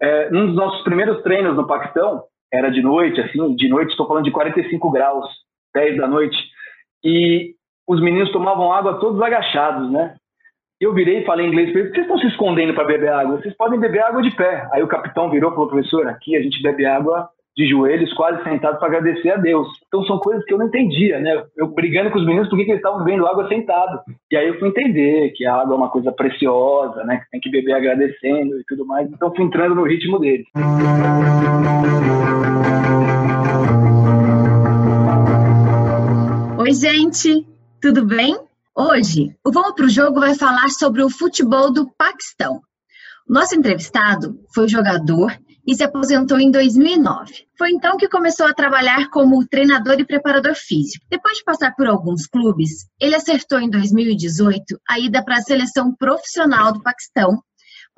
É, 0.00 0.28
um 0.32 0.46
dos 0.46 0.54
nossos 0.54 0.82
primeiros 0.82 1.22
treinos 1.22 1.56
no 1.56 1.66
Paquistão 1.66 2.24
era 2.52 2.70
de 2.70 2.80
noite, 2.80 3.20
assim, 3.20 3.54
de 3.54 3.68
noite 3.68 3.90
estou 3.90 4.06
falando 4.06 4.24
de 4.24 4.30
45 4.30 4.90
graus, 4.90 5.26
10 5.74 5.96
da 5.98 6.06
noite, 6.06 6.36
e 7.04 7.54
os 7.86 8.00
meninos 8.00 8.30
tomavam 8.32 8.72
água 8.72 9.00
todos 9.00 9.20
agachados, 9.20 9.90
né? 9.90 10.14
Eu 10.80 10.94
virei 10.94 11.20
e 11.20 11.24
falei 11.24 11.46
em 11.46 11.48
inglês 11.48 11.72
para 11.72 11.80
eles, 11.80 11.92
vocês 11.92 12.04
estão 12.04 12.18
se 12.18 12.26
escondendo 12.28 12.72
para 12.72 12.84
beber 12.84 13.10
água? 13.10 13.36
Vocês 13.38 13.56
podem 13.56 13.80
beber 13.80 14.00
água 14.00 14.22
de 14.22 14.30
pé. 14.30 14.68
Aí 14.72 14.82
o 14.82 14.88
capitão 14.88 15.28
virou 15.28 15.50
e 15.50 15.54
falou, 15.54 15.68
professor, 15.68 16.06
aqui 16.06 16.36
a 16.36 16.42
gente 16.42 16.62
bebe 16.62 16.86
água 16.86 17.28
de 17.58 17.68
joelhos, 17.68 18.14
quase 18.14 18.40
sentado 18.44 18.78
para 18.78 18.86
agradecer 18.86 19.30
a 19.30 19.36
Deus. 19.36 19.66
Então 19.88 20.04
são 20.04 20.16
coisas 20.20 20.44
que 20.44 20.54
eu 20.54 20.58
não 20.58 20.68
entendia, 20.68 21.18
né? 21.18 21.44
Eu 21.56 21.66
brigando 21.66 22.08
com 22.12 22.18
os 22.18 22.24
meninos 22.24 22.48
por 22.48 22.56
que 22.56 22.62
eles 22.62 22.76
estavam 22.76 23.02
bebendo 23.02 23.26
água 23.26 23.48
sentado. 23.48 24.00
E 24.30 24.36
aí 24.36 24.46
eu 24.46 24.60
fui 24.60 24.68
entender 24.68 25.32
que 25.34 25.44
a 25.44 25.56
água 25.56 25.74
é 25.74 25.76
uma 25.76 25.90
coisa 25.90 26.12
preciosa, 26.12 27.02
né? 27.02 27.16
Que 27.16 27.30
tem 27.32 27.40
que 27.40 27.50
beber 27.50 27.72
agradecendo 27.72 28.60
e 28.60 28.64
tudo 28.64 28.86
mais. 28.86 29.10
Então 29.10 29.34
fui 29.34 29.44
entrando 29.44 29.74
no 29.74 29.82
ritmo 29.82 30.20
deles. 30.20 30.46
Oi, 36.58 36.72
gente, 36.74 37.44
tudo 37.82 38.06
bem? 38.06 38.38
Hoje, 38.72 39.34
o 39.44 39.50
Vamos 39.50 39.72
para 39.72 39.86
o 39.86 39.90
Jogo 39.90 40.20
vai 40.20 40.36
falar 40.36 40.68
sobre 40.68 41.02
o 41.02 41.10
futebol 41.10 41.72
do 41.72 41.90
Paquistão. 41.98 42.60
Nosso 43.28 43.56
entrevistado 43.56 44.36
foi 44.54 44.68
jogador 44.68 45.32
e 45.68 45.74
se 45.74 45.84
aposentou 45.84 46.40
em 46.40 46.50
2009. 46.50 47.46
Foi 47.58 47.70
então 47.70 47.98
que 47.98 48.08
começou 48.08 48.46
a 48.46 48.54
trabalhar 48.54 49.10
como 49.10 49.46
treinador 49.46 50.00
e 50.00 50.06
preparador 50.06 50.54
físico. 50.54 51.04
Depois 51.10 51.36
de 51.36 51.44
passar 51.44 51.74
por 51.74 51.86
alguns 51.86 52.26
clubes, 52.26 52.86
ele 52.98 53.14
acertou 53.14 53.60
em 53.60 53.68
2018 53.68 54.80
a 54.88 54.98
ida 54.98 55.22
para 55.22 55.36
a 55.36 55.42
seleção 55.42 55.94
profissional 55.94 56.72
do 56.72 56.82
Paquistão 56.82 57.42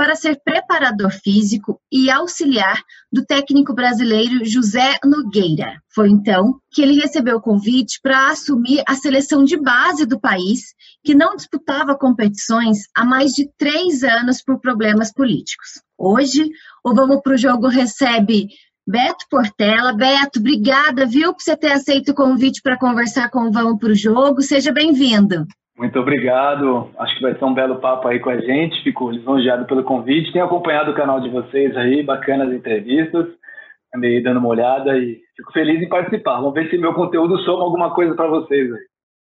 para 0.01 0.17
ser 0.17 0.41
preparador 0.43 1.11
físico 1.11 1.79
e 1.93 2.11
auxiliar 2.11 2.83
do 3.13 3.23
técnico 3.23 3.75
brasileiro 3.75 4.43
José 4.47 4.95
Nogueira. 5.05 5.79
Foi 5.95 6.09
então 6.09 6.59
que 6.73 6.81
ele 6.81 6.99
recebeu 6.99 7.37
o 7.37 7.43
convite 7.43 8.01
para 8.03 8.31
assumir 8.31 8.83
a 8.89 8.95
seleção 8.95 9.45
de 9.45 9.59
base 9.59 10.07
do 10.07 10.19
país, 10.19 10.73
que 11.05 11.15
não 11.15 11.37
disputava 11.37 11.95
competições 11.95 12.79
há 12.97 13.05
mais 13.05 13.33
de 13.33 13.47
três 13.59 14.03
anos 14.03 14.43
por 14.43 14.59
problemas 14.59 15.13
políticos. 15.13 15.83
Hoje, 15.99 16.49
o 16.83 16.95
Vamos 16.95 17.21
para 17.23 17.35
o 17.35 17.37
Jogo 17.37 17.69
recebe 17.69 18.47
Beto 18.89 19.27
Portela. 19.29 19.93
Beto, 19.93 20.39
obrigada, 20.39 21.05
viu, 21.05 21.35
por 21.35 21.43
você 21.43 21.55
ter 21.55 21.73
aceito 21.73 22.13
o 22.13 22.15
convite 22.15 22.63
para 22.63 22.79
conversar 22.79 23.29
com 23.29 23.49
o 23.49 23.53
Vamos 23.53 23.79
para 23.79 23.91
o 23.91 23.95
Jogo. 23.95 24.41
Seja 24.41 24.73
bem-vindo. 24.73 25.47
Muito 25.81 25.99
obrigado. 25.99 26.91
Acho 26.99 27.17
que 27.17 27.23
vai 27.23 27.35
ser 27.35 27.43
um 27.43 27.55
belo 27.55 27.81
papo 27.81 28.07
aí 28.07 28.21
com 28.21 28.29
a 28.29 28.39
gente. 28.39 28.83
Fico 28.83 29.11
lisonjeado 29.11 29.65
pelo 29.65 29.83
convite. 29.83 30.31
Tenho 30.31 30.45
acompanhado 30.45 30.91
o 30.91 30.95
canal 30.95 31.21
de 31.21 31.31
vocês 31.31 31.75
aí, 31.75 32.03
bacanas 32.03 32.53
entrevistas. 32.53 33.27
Andei 33.95 34.23
dando 34.23 34.41
uma 34.41 34.51
olhada 34.51 34.99
e 34.99 35.19
fico 35.35 35.51
feliz 35.55 35.81
em 35.81 35.89
participar. 35.89 36.37
Vamos 36.37 36.53
ver 36.53 36.69
se 36.69 36.77
meu 36.77 36.93
conteúdo 36.93 37.39
soma 37.39 37.65
alguma 37.65 37.95
coisa 37.95 38.15
para 38.15 38.29
vocês 38.29 38.71
aí. 38.71 38.90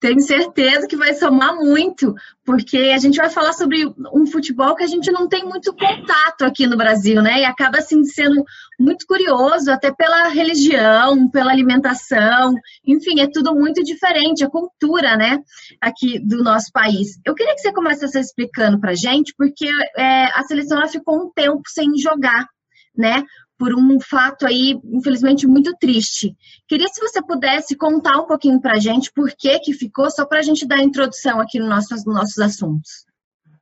Tenho 0.05 0.20
certeza 0.20 0.86
que 0.86 0.98
vai 0.98 1.14
somar 1.14 1.56
muito, 1.56 2.14
porque 2.44 2.92
a 2.94 2.98
gente 2.98 3.16
vai 3.16 3.30
falar 3.30 3.55
sobre 3.55 3.86
um 4.12 4.27
futebol 4.27 4.77
que 4.77 4.84
a 4.84 4.86
gente 4.86 5.10
não 5.10 5.27
tem 5.27 5.47
muito 5.47 5.72
contato 5.72 6.42
aqui 6.42 6.66
no 6.66 6.77
Brasil, 6.77 7.22
né? 7.22 7.41
E 7.41 7.44
acaba 7.47 7.78
assim 7.78 8.05
sendo 8.05 8.44
muito 8.78 9.06
curioso, 9.06 9.70
até 9.70 9.91
pela 9.91 10.28
religião, 10.28 11.27
pela 11.30 11.50
alimentação, 11.50 12.52
enfim, 12.86 13.20
é 13.20 13.27
tudo 13.32 13.55
muito 13.55 13.82
diferente, 13.82 14.44
a 14.44 14.50
cultura, 14.50 15.16
né, 15.16 15.38
aqui 15.80 16.19
do 16.19 16.44
nosso 16.44 16.70
país. 16.70 17.19
Eu 17.25 17.34
queria 17.34 17.55
que 17.55 17.62
você 17.62 17.72
começasse 17.72 18.20
explicando 18.20 18.78
pra 18.78 18.92
gente, 18.92 19.32
porque 19.38 19.66
é, 19.97 20.25
a 20.38 20.42
seleção 20.42 20.77
ela 20.77 20.86
ficou 20.86 21.16
um 21.16 21.32
tempo 21.32 21.62
sem 21.69 21.97
jogar, 21.97 22.47
né? 22.94 23.25
Por 23.65 23.75
um 23.75 23.98
fato 23.98 24.47
aí, 24.47 24.79
infelizmente, 24.93 25.47
muito 25.47 25.73
triste. 25.81 26.37
Queria 26.69 26.87
se 26.89 27.01
você 27.01 27.25
pudesse 27.25 27.75
contar 27.79 28.21
um 28.21 28.27
pouquinho 28.27 28.61
para 28.61 28.73
a 28.73 28.79
gente 28.79 29.11
por 29.11 29.31
que 29.31 29.59
que 29.61 29.73
ficou, 29.73 30.11
só 30.11 30.27
para 30.27 30.41
a 30.41 30.43
gente 30.43 30.69
dar 30.69 30.83
introdução 30.83 31.41
aqui 31.41 31.59
nos 31.59 31.71
nossos, 31.71 32.05
nos 32.05 32.15
nossos 32.15 32.38
assuntos. 32.38 33.06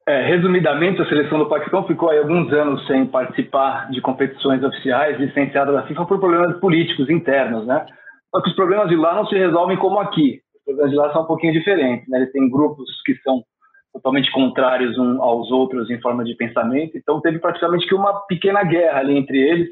É, 0.08 0.26
resumidamente, 0.26 1.00
a 1.00 1.08
seleção 1.08 1.38
do 1.38 1.48
Paquistão 1.48 1.86
ficou 1.86 2.10
aí 2.10 2.18
alguns 2.18 2.52
anos 2.52 2.84
sem 2.88 3.06
participar 3.06 3.88
de 3.92 4.00
competições 4.00 4.64
oficiais 4.64 5.20
licenciadas 5.20 5.72
da 5.72 5.86
FIFA 5.86 6.04
por 6.06 6.18
problemas 6.18 6.58
políticos 6.58 7.08
internos, 7.08 7.64
né? 7.64 7.86
Só 8.34 8.42
que 8.42 8.50
os 8.50 8.56
problemas 8.56 8.88
de 8.88 8.96
lá 8.96 9.14
não 9.14 9.26
se 9.28 9.36
resolvem 9.36 9.76
como 9.76 10.00
aqui. 10.00 10.40
Os 10.56 10.64
problemas 10.64 10.90
de 10.90 10.96
lá 10.96 11.12
são 11.12 11.22
um 11.22 11.26
pouquinho 11.26 11.52
diferentes, 11.52 12.08
né? 12.08 12.18
Eles 12.18 12.32
têm 12.32 12.50
grupos 12.50 12.90
que 13.04 13.14
são 13.18 13.40
totalmente 13.92 14.32
contrários 14.32 14.98
uns 14.98 15.20
aos 15.20 15.52
outros 15.52 15.88
em 15.90 16.00
forma 16.00 16.24
de 16.24 16.34
pensamento. 16.34 16.98
Então 16.98 17.20
teve 17.20 17.38
praticamente 17.38 17.86
que 17.86 17.94
uma 17.94 18.26
pequena 18.26 18.64
guerra 18.64 18.98
ali 18.98 19.16
entre 19.16 19.38
eles 19.38 19.68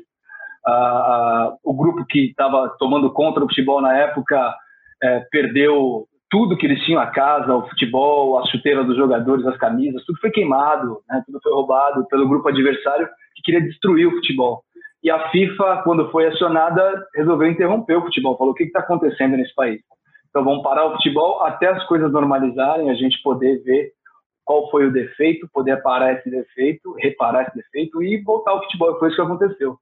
a, 0.67 0.73
a, 0.73 1.57
o 1.65 1.75
grupo 1.75 2.05
que 2.07 2.27
estava 2.27 2.75
tomando 2.79 3.13
conta 3.13 3.41
do 3.41 3.49
futebol 3.49 3.81
na 3.81 3.97
época 3.97 4.55
é, 5.03 5.21
perdeu 5.31 6.07
tudo 6.31 6.57
que 6.57 6.67
eles 6.67 6.83
tinham 6.85 7.01
a 7.01 7.07
casa, 7.07 7.55
o 7.55 7.69
futebol, 7.69 8.39
as 8.39 8.49
chuteiras 8.51 8.87
dos 8.87 8.97
jogadores, 8.97 9.45
as 9.47 9.57
camisas, 9.57 10.05
tudo 10.05 10.21
foi 10.21 10.31
queimado, 10.31 11.01
né, 11.09 11.23
tudo 11.27 11.41
foi 11.43 11.53
roubado 11.53 12.07
pelo 12.09 12.29
grupo 12.29 12.49
adversário 12.49 13.09
que 13.35 13.43
queria 13.43 13.61
destruir 13.61 14.07
o 14.07 14.13
futebol. 14.13 14.63
E 15.03 15.11
a 15.11 15.31
FIFA, 15.31 15.83
quando 15.83 16.11
foi 16.11 16.27
acionada, 16.27 17.05
resolveu 17.15 17.51
interromper 17.51 17.97
o 17.97 18.03
futebol, 18.03 18.37
falou 18.37 18.53
o 18.53 18.57
que 18.57 18.65
está 18.65 18.81
acontecendo 18.81 19.37
nesse 19.37 19.55
país. 19.55 19.81
Então 20.29 20.45
vamos 20.45 20.63
parar 20.63 20.87
o 20.87 20.93
futebol 20.93 21.43
até 21.43 21.67
as 21.69 21.83
coisas 21.87 22.13
normalizarem, 22.13 22.91
a 22.91 22.95
gente 22.95 23.21
poder 23.23 23.63
ver 23.65 23.91
qual 24.45 24.71
foi 24.71 24.87
o 24.87 24.93
defeito, 24.93 25.49
poder 25.53 25.83
parar 25.83 26.13
esse 26.13 26.31
defeito, 26.31 26.95
reparar 26.99 27.43
esse 27.43 27.57
defeito 27.57 28.03
e 28.03 28.23
voltar 28.23 28.53
ao 28.53 28.63
futebol. 28.63 28.97
Foi 28.99 29.09
isso 29.09 29.17
que 29.17 29.23
aconteceu 29.23 29.79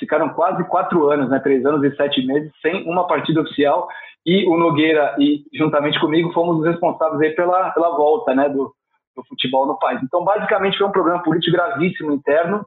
ficaram 0.00 0.30
quase 0.30 0.64
quatro 0.64 1.08
anos, 1.08 1.30
né, 1.30 1.38
três 1.38 1.64
anos 1.64 1.84
e 1.84 1.94
sete 1.94 2.26
meses, 2.26 2.50
sem 2.60 2.82
uma 2.90 3.06
partida 3.06 3.42
oficial. 3.42 3.86
E 4.26 4.46
o 4.48 4.56
Nogueira, 4.56 5.14
e 5.18 5.44
juntamente 5.54 6.00
comigo, 6.00 6.32
fomos 6.32 6.58
os 6.58 6.66
responsáveis 6.66 7.20
aí 7.20 7.30
pela, 7.36 7.70
pela 7.70 7.96
volta 7.96 8.34
né, 8.34 8.48
do, 8.48 8.74
do 9.16 9.24
futebol 9.28 9.66
no 9.66 9.78
país. 9.78 10.02
Então, 10.02 10.24
basicamente, 10.24 10.76
foi 10.76 10.86
um 10.86 10.92
problema 10.92 11.22
político 11.22 11.56
gravíssimo 11.56 12.12
interno, 12.12 12.66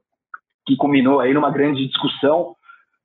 que 0.66 0.78
culminou 0.78 1.20
aí 1.20 1.34
numa 1.34 1.52
grande 1.52 1.86
discussão 1.86 2.56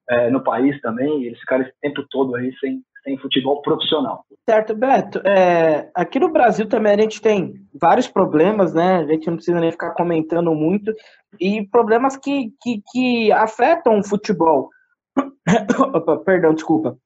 é, 0.09 0.31
no 0.31 0.43
país 0.43 0.81
também. 0.81 1.25
Eles 1.25 1.41
ficaram 1.41 1.65
esse 1.65 1.75
tempo 1.81 2.05
todo 2.09 2.37
aí 2.37 2.55
sem, 2.59 2.81
sem 3.09 3.19
futebol 3.19 3.63
profissional. 3.63 4.25
Certo, 4.49 4.75
Beto. 4.75 5.19
É, 5.27 5.91
aqui 5.95 6.21
no 6.21 6.31
Brasil 6.31 6.69
também 6.69 6.95
a 6.95 7.01
gente 7.01 7.21
tem 7.21 7.55
vários 7.81 8.07
problemas, 8.07 8.75
né? 8.75 8.99
A 8.99 9.07
gente 9.07 9.27
não 9.27 9.37
precisa 9.37 9.59
nem 9.59 9.71
ficar 9.71 9.93
comentando 9.93 10.55
muito. 10.55 10.93
E 11.41 11.67
problemas 11.67 12.17
que, 12.17 12.53
que, 12.63 12.83
que 12.93 13.33
afetam 13.33 13.99
o 13.99 14.05
futebol. 14.05 14.69
Opa, 15.95 16.19
perdão, 16.19 16.55
desculpa 16.55 16.97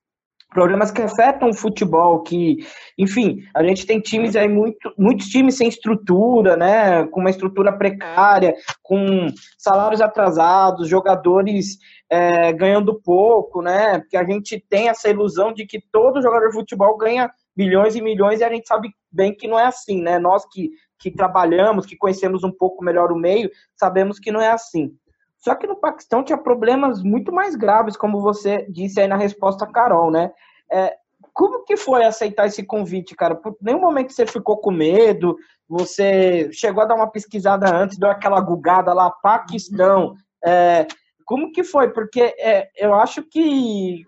problemas 0.52 0.90
que 0.90 1.02
afetam 1.02 1.50
o 1.50 1.54
futebol, 1.54 2.22
que, 2.22 2.58
enfim, 2.98 3.42
a 3.54 3.62
gente 3.62 3.86
tem 3.86 4.00
times 4.00 4.36
aí, 4.36 4.48
muito, 4.48 4.92
muitos 4.98 5.26
times 5.26 5.56
sem 5.56 5.68
estrutura, 5.68 6.56
né, 6.56 7.06
com 7.06 7.20
uma 7.20 7.30
estrutura 7.30 7.72
precária, 7.72 8.54
com 8.82 9.28
salários 9.58 10.00
atrasados, 10.00 10.88
jogadores 10.88 11.78
é, 12.10 12.52
ganhando 12.52 13.00
pouco, 13.00 13.62
né, 13.62 13.98
porque 14.00 14.16
a 14.16 14.24
gente 14.24 14.62
tem 14.68 14.88
essa 14.88 15.08
ilusão 15.08 15.52
de 15.52 15.66
que 15.66 15.80
todo 15.90 16.22
jogador 16.22 16.48
de 16.48 16.54
futebol 16.54 16.96
ganha 16.96 17.30
milhões 17.56 17.96
e 17.96 18.02
milhões 18.02 18.40
e 18.40 18.44
a 18.44 18.50
gente 18.50 18.66
sabe 18.66 18.90
bem 19.10 19.34
que 19.34 19.48
não 19.48 19.58
é 19.58 19.66
assim, 19.66 20.02
né, 20.02 20.18
nós 20.18 20.44
que, 20.50 20.70
que 20.98 21.10
trabalhamos, 21.10 21.86
que 21.86 21.96
conhecemos 21.96 22.44
um 22.44 22.52
pouco 22.52 22.84
melhor 22.84 23.10
o 23.10 23.16
meio, 23.16 23.50
sabemos 23.76 24.18
que 24.18 24.30
não 24.30 24.40
é 24.40 24.50
assim. 24.50 24.94
Só 25.42 25.56
que 25.56 25.66
no 25.66 25.74
Paquistão 25.74 26.22
tinha 26.22 26.38
problemas 26.38 27.02
muito 27.02 27.32
mais 27.32 27.56
graves, 27.56 27.96
como 27.96 28.20
você 28.20 28.64
disse 28.70 29.00
aí 29.00 29.08
na 29.08 29.16
resposta 29.16 29.66
Carol, 29.66 30.08
né? 30.08 30.30
É, 30.70 30.94
como 31.34 31.64
que 31.64 31.76
foi 31.76 32.04
aceitar 32.04 32.46
esse 32.46 32.62
convite, 32.62 33.16
cara? 33.16 33.34
Por 33.34 33.56
nenhum 33.60 33.80
momento 33.80 34.12
você 34.12 34.24
ficou 34.24 34.56
com 34.58 34.70
medo? 34.70 35.36
Você 35.68 36.48
chegou 36.52 36.82
a 36.84 36.86
dar 36.86 36.94
uma 36.94 37.10
pesquisada 37.10 37.74
antes, 37.74 37.98
deu 37.98 38.08
aquela 38.08 38.40
gugada 38.40 38.92
lá, 38.92 39.10
Paquistão. 39.10 40.14
É, 40.44 40.86
como 41.24 41.50
que 41.50 41.64
foi? 41.64 41.90
Porque 41.90 42.20
é, 42.38 42.68
eu 42.76 42.94
acho 42.94 43.24
que 43.24 44.04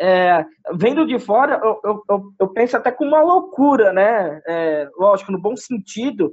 é, 0.00 0.44
vendo 0.74 1.06
de 1.06 1.18
fora, 1.20 1.60
eu, 1.62 2.02
eu, 2.10 2.32
eu, 2.40 2.48
penso 2.48 2.76
até 2.76 2.90
com 2.90 3.04
uma 3.04 3.22
loucura, 3.22 3.92
né? 3.92 4.42
É, 4.48 4.88
lógico, 4.98 5.30
no 5.30 5.40
bom 5.40 5.56
sentido, 5.56 6.32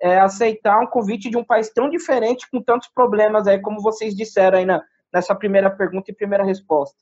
é, 0.00 0.18
aceitar 0.18 0.80
um 0.80 0.86
convite 0.86 1.30
de 1.30 1.36
um 1.36 1.44
país 1.44 1.72
tão 1.72 1.88
diferente, 1.88 2.48
com 2.50 2.60
tantos 2.62 2.88
problemas 2.94 3.46
aí, 3.46 3.60
como 3.60 3.80
vocês 3.80 4.14
disseram 4.14 4.58
aí 4.58 4.64
na, 4.64 4.82
nessa 5.12 5.34
primeira 5.34 5.70
pergunta 5.70 6.10
e 6.10 6.14
primeira 6.14 6.44
resposta. 6.44 6.96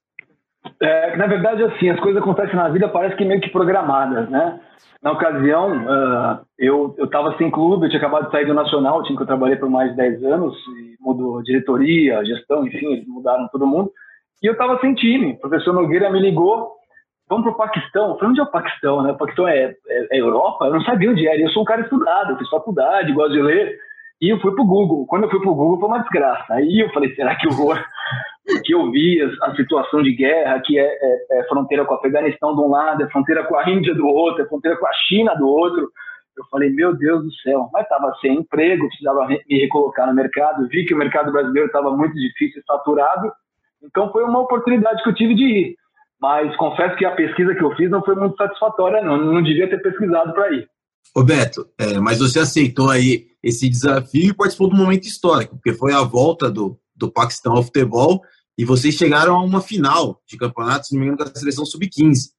É, 0.80 1.16
na 1.16 1.26
verdade, 1.26 1.64
assim, 1.64 1.90
as 1.90 1.98
coisas 1.98 2.22
acontecem 2.22 2.54
na 2.54 2.68
vida 2.68 2.88
parece 2.88 3.16
que 3.16 3.24
meio 3.24 3.40
que 3.40 3.50
programadas, 3.50 4.28
né? 4.30 4.60
Na 5.02 5.10
ocasião, 5.10 5.84
uh, 5.84 6.46
eu 6.56 6.94
estava 7.00 7.36
sem 7.36 7.50
clube, 7.50 7.86
eu 7.86 7.90
tinha 7.90 8.00
acabado 8.00 8.26
de 8.26 8.30
sair 8.30 8.46
do 8.46 8.54
Nacional, 8.54 9.02
time 9.02 9.16
que 9.16 9.24
eu 9.24 9.26
trabalhei 9.26 9.56
por 9.56 9.68
mais 9.68 9.90
de 9.90 9.96
10 9.96 10.22
anos, 10.24 10.56
mudou 11.00 11.42
diretoria, 11.42 12.24
gestão, 12.24 12.64
enfim, 12.64 12.92
eles 12.92 13.08
mudaram 13.08 13.48
todo 13.48 13.66
mundo, 13.66 13.90
e 14.40 14.46
eu 14.46 14.52
estava 14.52 14.78
sem 14.78 14.94
time. 14.94 15.32
O 15.32 15.38
professor 15.38 15.74
Nogueira 15.74 16.08
me 16.08 16.20
ligou, 16.20 16.76
vamos 17.32 17.44
para 17.44 17.52
o 17.52 17.56
Paquistão. 17.56 18.08
Eu 18.10 18.14
falei, 18.16 18.30
onde 18.30 18.40
é 18.40 18.42
o 18.42 18.50
Paquistão? 18.50 19.02
Né? 19.02 19.12
O 19.12 19.16
Paquistão 19.16 19.48
é, 19.48 19.74
é, 19.88 20.06
é 20.12 20.20
Europa? 20.20 20.66
Eu 20.66 20.74
não 20.74 20.82
sabia 20.82 21.10
onde 21.10 21.26
era, 21.26 21.40
eu 21.40 21.48
sou 21.48 21.62
um 21.62 21.64
cara 21.64 21.80
estudado, 21.80 22.36
fiz 22.36 22.48
faculdade, 22.50 23.12
gosto 23.12 23.32
de 23.32 23.42
ler, 23.42 23.78
E 24.20 24.28
eu 24.32 24.38
fui 24.40 24.54
pro 24.54 24.64
Google. 24.64 25.06
Quando 25.06 25.24
eu 25.24 25.30
fui 25.30 25.40
pro 25.40 25.54
Google 25.54 25.80
foi 25.80 25.88
uma 25.88 26.00
desgraça. 26.00 26.52
Aí 26.52 26.80
eu 26.80 26.90
falei, 26.90 27.14
será 27.14 27.34
que 27.34 27.48
eu 27.48 27.52
vou? 27.52 27.74
Porque 28.44 28.74
eu 28.74 28.90
vi 28.90 29.22
a, 29.42 29.54
situação 29.54 30.02
de 30.02 30.14
guerra, 30.14 30.60
que 30.64 30.78
é, 30.78 30.84
é, 30.84 31.40
é, 31.40 31.44
fronteira 31.44 31.84
com 31.84 31.94
o 31.94 31.96
Afeganistão 31.96 32.54
de 32.54 32.60
um 32.60 32.68
lado, 32.68 33.02
é 33.02 33.08
fronteira 33.08 33.44
com 33.44 33.56
a 33.56 33.70
Índia 33.70 33.94
do 33.94 34.06
outro, 34.06 34.42
é 34.42 34.48
fronteira 34.48 34.76
com 34.76 34.86
a 34.86 34.92
China 35.08 35.34
do 35.36 35.48
outro. 35.48 35.88
Eu 36.36 36.44
falei, 36.50 36.70
meu 36.70 36.96
Deus 36.96 37.22
do 37.22 37.32
céu, 37.36 37.68
mas 37.72 37.84
estava 37.84 38.12
sem 38.20 38.34
emprego, 38.34 38.88
precisava 38.88 39.26
me 39.26 39.40
recolocar 39.48 40.06
no 40.06 40.14
mercado, 40.14 40.66
vi 40.68 40.84
que 40.84 40.94
o 40.94 40.98
mercado 40.98 41.30
brasileiro 41.30 41.66
estava 41.66 41.94
muito 41.94 42.14
difícil, 42.14 42.62
saturado, 42.66 43.30
então 43.84 44.10
foi 44.10 44.24
uma 44.24 44.40
oportunidade 44.40 45.02
que 45.02 45.10
eu 45.10 45.14
tive 45.14 45.34
de 45.34 45.44
ir. 45.44 45.81
Mas 46.22 46.56
confesso 46.56 46.94
que 46.96 47.04
a 47.04 47.16
pesquisa 47.16 47.52
que 47.52 47.64
eu 47.64 47.74
fiz 47.74 47.90
não 47.90 48.00
foi 48.04 48.14
muito 48.14 48.36
satisfatória, 48.36 49.02
não, 49.02 49.18
não 49.18 49.42
devia 49.42 49.68
ter 49.68 49.82
pesquisado 49.82 50.32
para 50.32 50.52
ir. 50.52 50.68
Roberto, 51.16 51.66
é, 51.76 51.98
mas 51.98 52.20
você 52.20 52.38
aceitou 52.38 52.88
aí 52.88 53.26
esse 53.42 53.68
desafio 53.68 54.30
e 54.30 54.34
participou 54.34 54.70
do 54.70 54.76
momento 54.76 55.04
histórico, 55.04 55.56
porque 55.56 55.74
foi 55.74 55.92
a 55.92 56.02
volta 56.02 56.48
do, 56.48 56.78
do 56.94 57.10
Paquistão 57.10 57.54
ao 57.54 57.64
futebol 57.64 58.22
e 58.56 58.64
vocês 58.64 58.94
chegaram 58.94 59.34
a 59.34 59.42
uma 59.42 59.60
final 59.60 60.22
de 60.24 60.36
campeonato, 60.36 60.86
se 60.86 60.94
não 60.94 61.00
me 61.00 61.08
engano, 61.08 61.28
da 61.28 61.38
seleção 61.38 61.66
sub-15. 61.66 62.30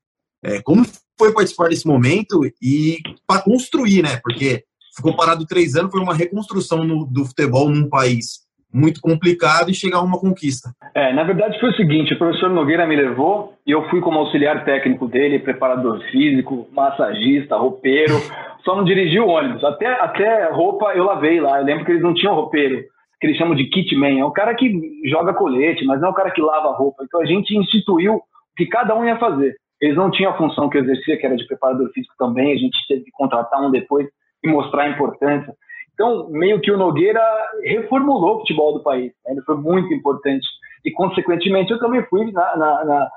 É, 0.46 0.62
como 0.62 0.86
foi 1.20 1.34
participar 1.34 1.68
desse 1.68 1.86
momento 1.86 2.42
e 2.62 3.00
para 3.28 3.42
construir, 3.42 4.02
né? 4.02 4.18
Porque 4.24 4.64
ficou 4.96 5.14
parado 5.16 5.46
três 5.46 5.76
anos, 5.76 5.92
foi 5.92 6.02
uma 6.02 6.14
reconstrução 6.14 6.86
no, 6.86 7.06
do 7.06 7.26
futebol 7.26 7.70
num 7.70 7.90
país 7.90 8.44
muito 8.74 9.00
complicado 9.00 9.70
e 9.70 9.74
chegar 9.74 10.00
a 10.00 10.04
uma 10.04 10.20
conquista. 10.20 10.72
É, 10.96 11.14
na 11.14 11.24
verdade 11.24 11.60
foi 11.60 11.70
o 11.70 11.76
seguinte, 11.76 12.14
o 12.14 12.18
professor 12.18 12.50
Nogueira 12.50 12.88
me 12.88 12.96
levou 12.96 13.54
e 13.66 13.72
eu 13.72 13.88
fui 13.90 14.02
como 14.02 14.20
auxiliar 14.20 14.66
técnico 14.66 15.08
dele, 15.08 15.40
preparador 15.40 16.02
físico, 16.12 16.68
massagista, 16.72 17.56
roupeiro, 17.56 18.16
só 18.64 18.76
não 18.76 18.84
dirigi 18.84 19.20
o 19.20 19.28
ônibus. 19.28 19.64
Até, 19.64 19.88
até 20.02 20.50
roupa 20.50 20.94
eu 20.96 21.04
lavei 21.04 21.40
lá, 21.40 21.60
eu 21.60 21.66
lembro 21.66 21.86
que 21.86 21.92
eles 21.92 22.04
não 22.04 22.14
tinham 22.14 22.34
roupeiro, 22.34 22.84
que 23.22 23.28
eles 23.28 23.38
chamam 23.38 23.56
de 23.56 23.66
kitman, 23.66 24.20
é 24.20 24.26
o 24.26 24.32
cara 24.32 24.56
que 24.56 24.72
joga 25.06 25.34
colete, 25.34 25.86
mas 25.86 26.02
não 26.02 26.08
é 26.08 26.12
o 26.12 26.16
cara 26.16 26.32
que 26.32 26.42
lava 26.42 26.76
roupa. 26.76 27.04
Então 27.04 27.22
a 27.22 27.26
gente 27.26 27.56
instituiu 27.56 28.16
o 28.16 28.24
que 28.58 28.66
cada 28.66 28.96
um 28.96 29.06
ia 29.06 29.18
fazer. 29.18 29.56
Eles 29.80 29.98
não 29.98 30.10
tinham 30.10 30.32
a 30.32 30.38
função 30.38 30.70
que 30.70 30.78
eu 30.78 30.84
exercia, 30.84 31.18
que 31.18 31.26
era 31.26 31.36
de 31.36 31.46
preparador 31.46 31.90
físico 31.92 32.16
também, 32.18 32.54
a 32.54 32.58
gente 32.58 32.78
teve 32.88 33.04
que 33.04 33.12
contratar 33.12 33.62
um 33.62 33.70
depois 33.70 34.08
e 34.44 34.48
mostrar 34.48 34.84
a 34.84 34.90
importância. 34.90 35.54
Então, 35.94 36.28
meio 36.30 36.60
que 36.60 36.72
o 36.72 36.78
Nogueira 36.78 37.22
reformulou 37.64 38.36
o 38.36 38.40
futebol 38.40 38.74
do 38.74 38.84
país. 38.84 39.12
Né? 39.26 39.34
Ele 39.34 39.42
foi 39.42 39.56
muito 39.58 39.94
importante. 39.94 40.46
E, 40.84 40.92
consequentemente, 40.92 41.72
eu 41.72 41.80
também 41.80 42.04
fui 42.06 42.32
na, 42.32 42.56
na, 42.58 43.10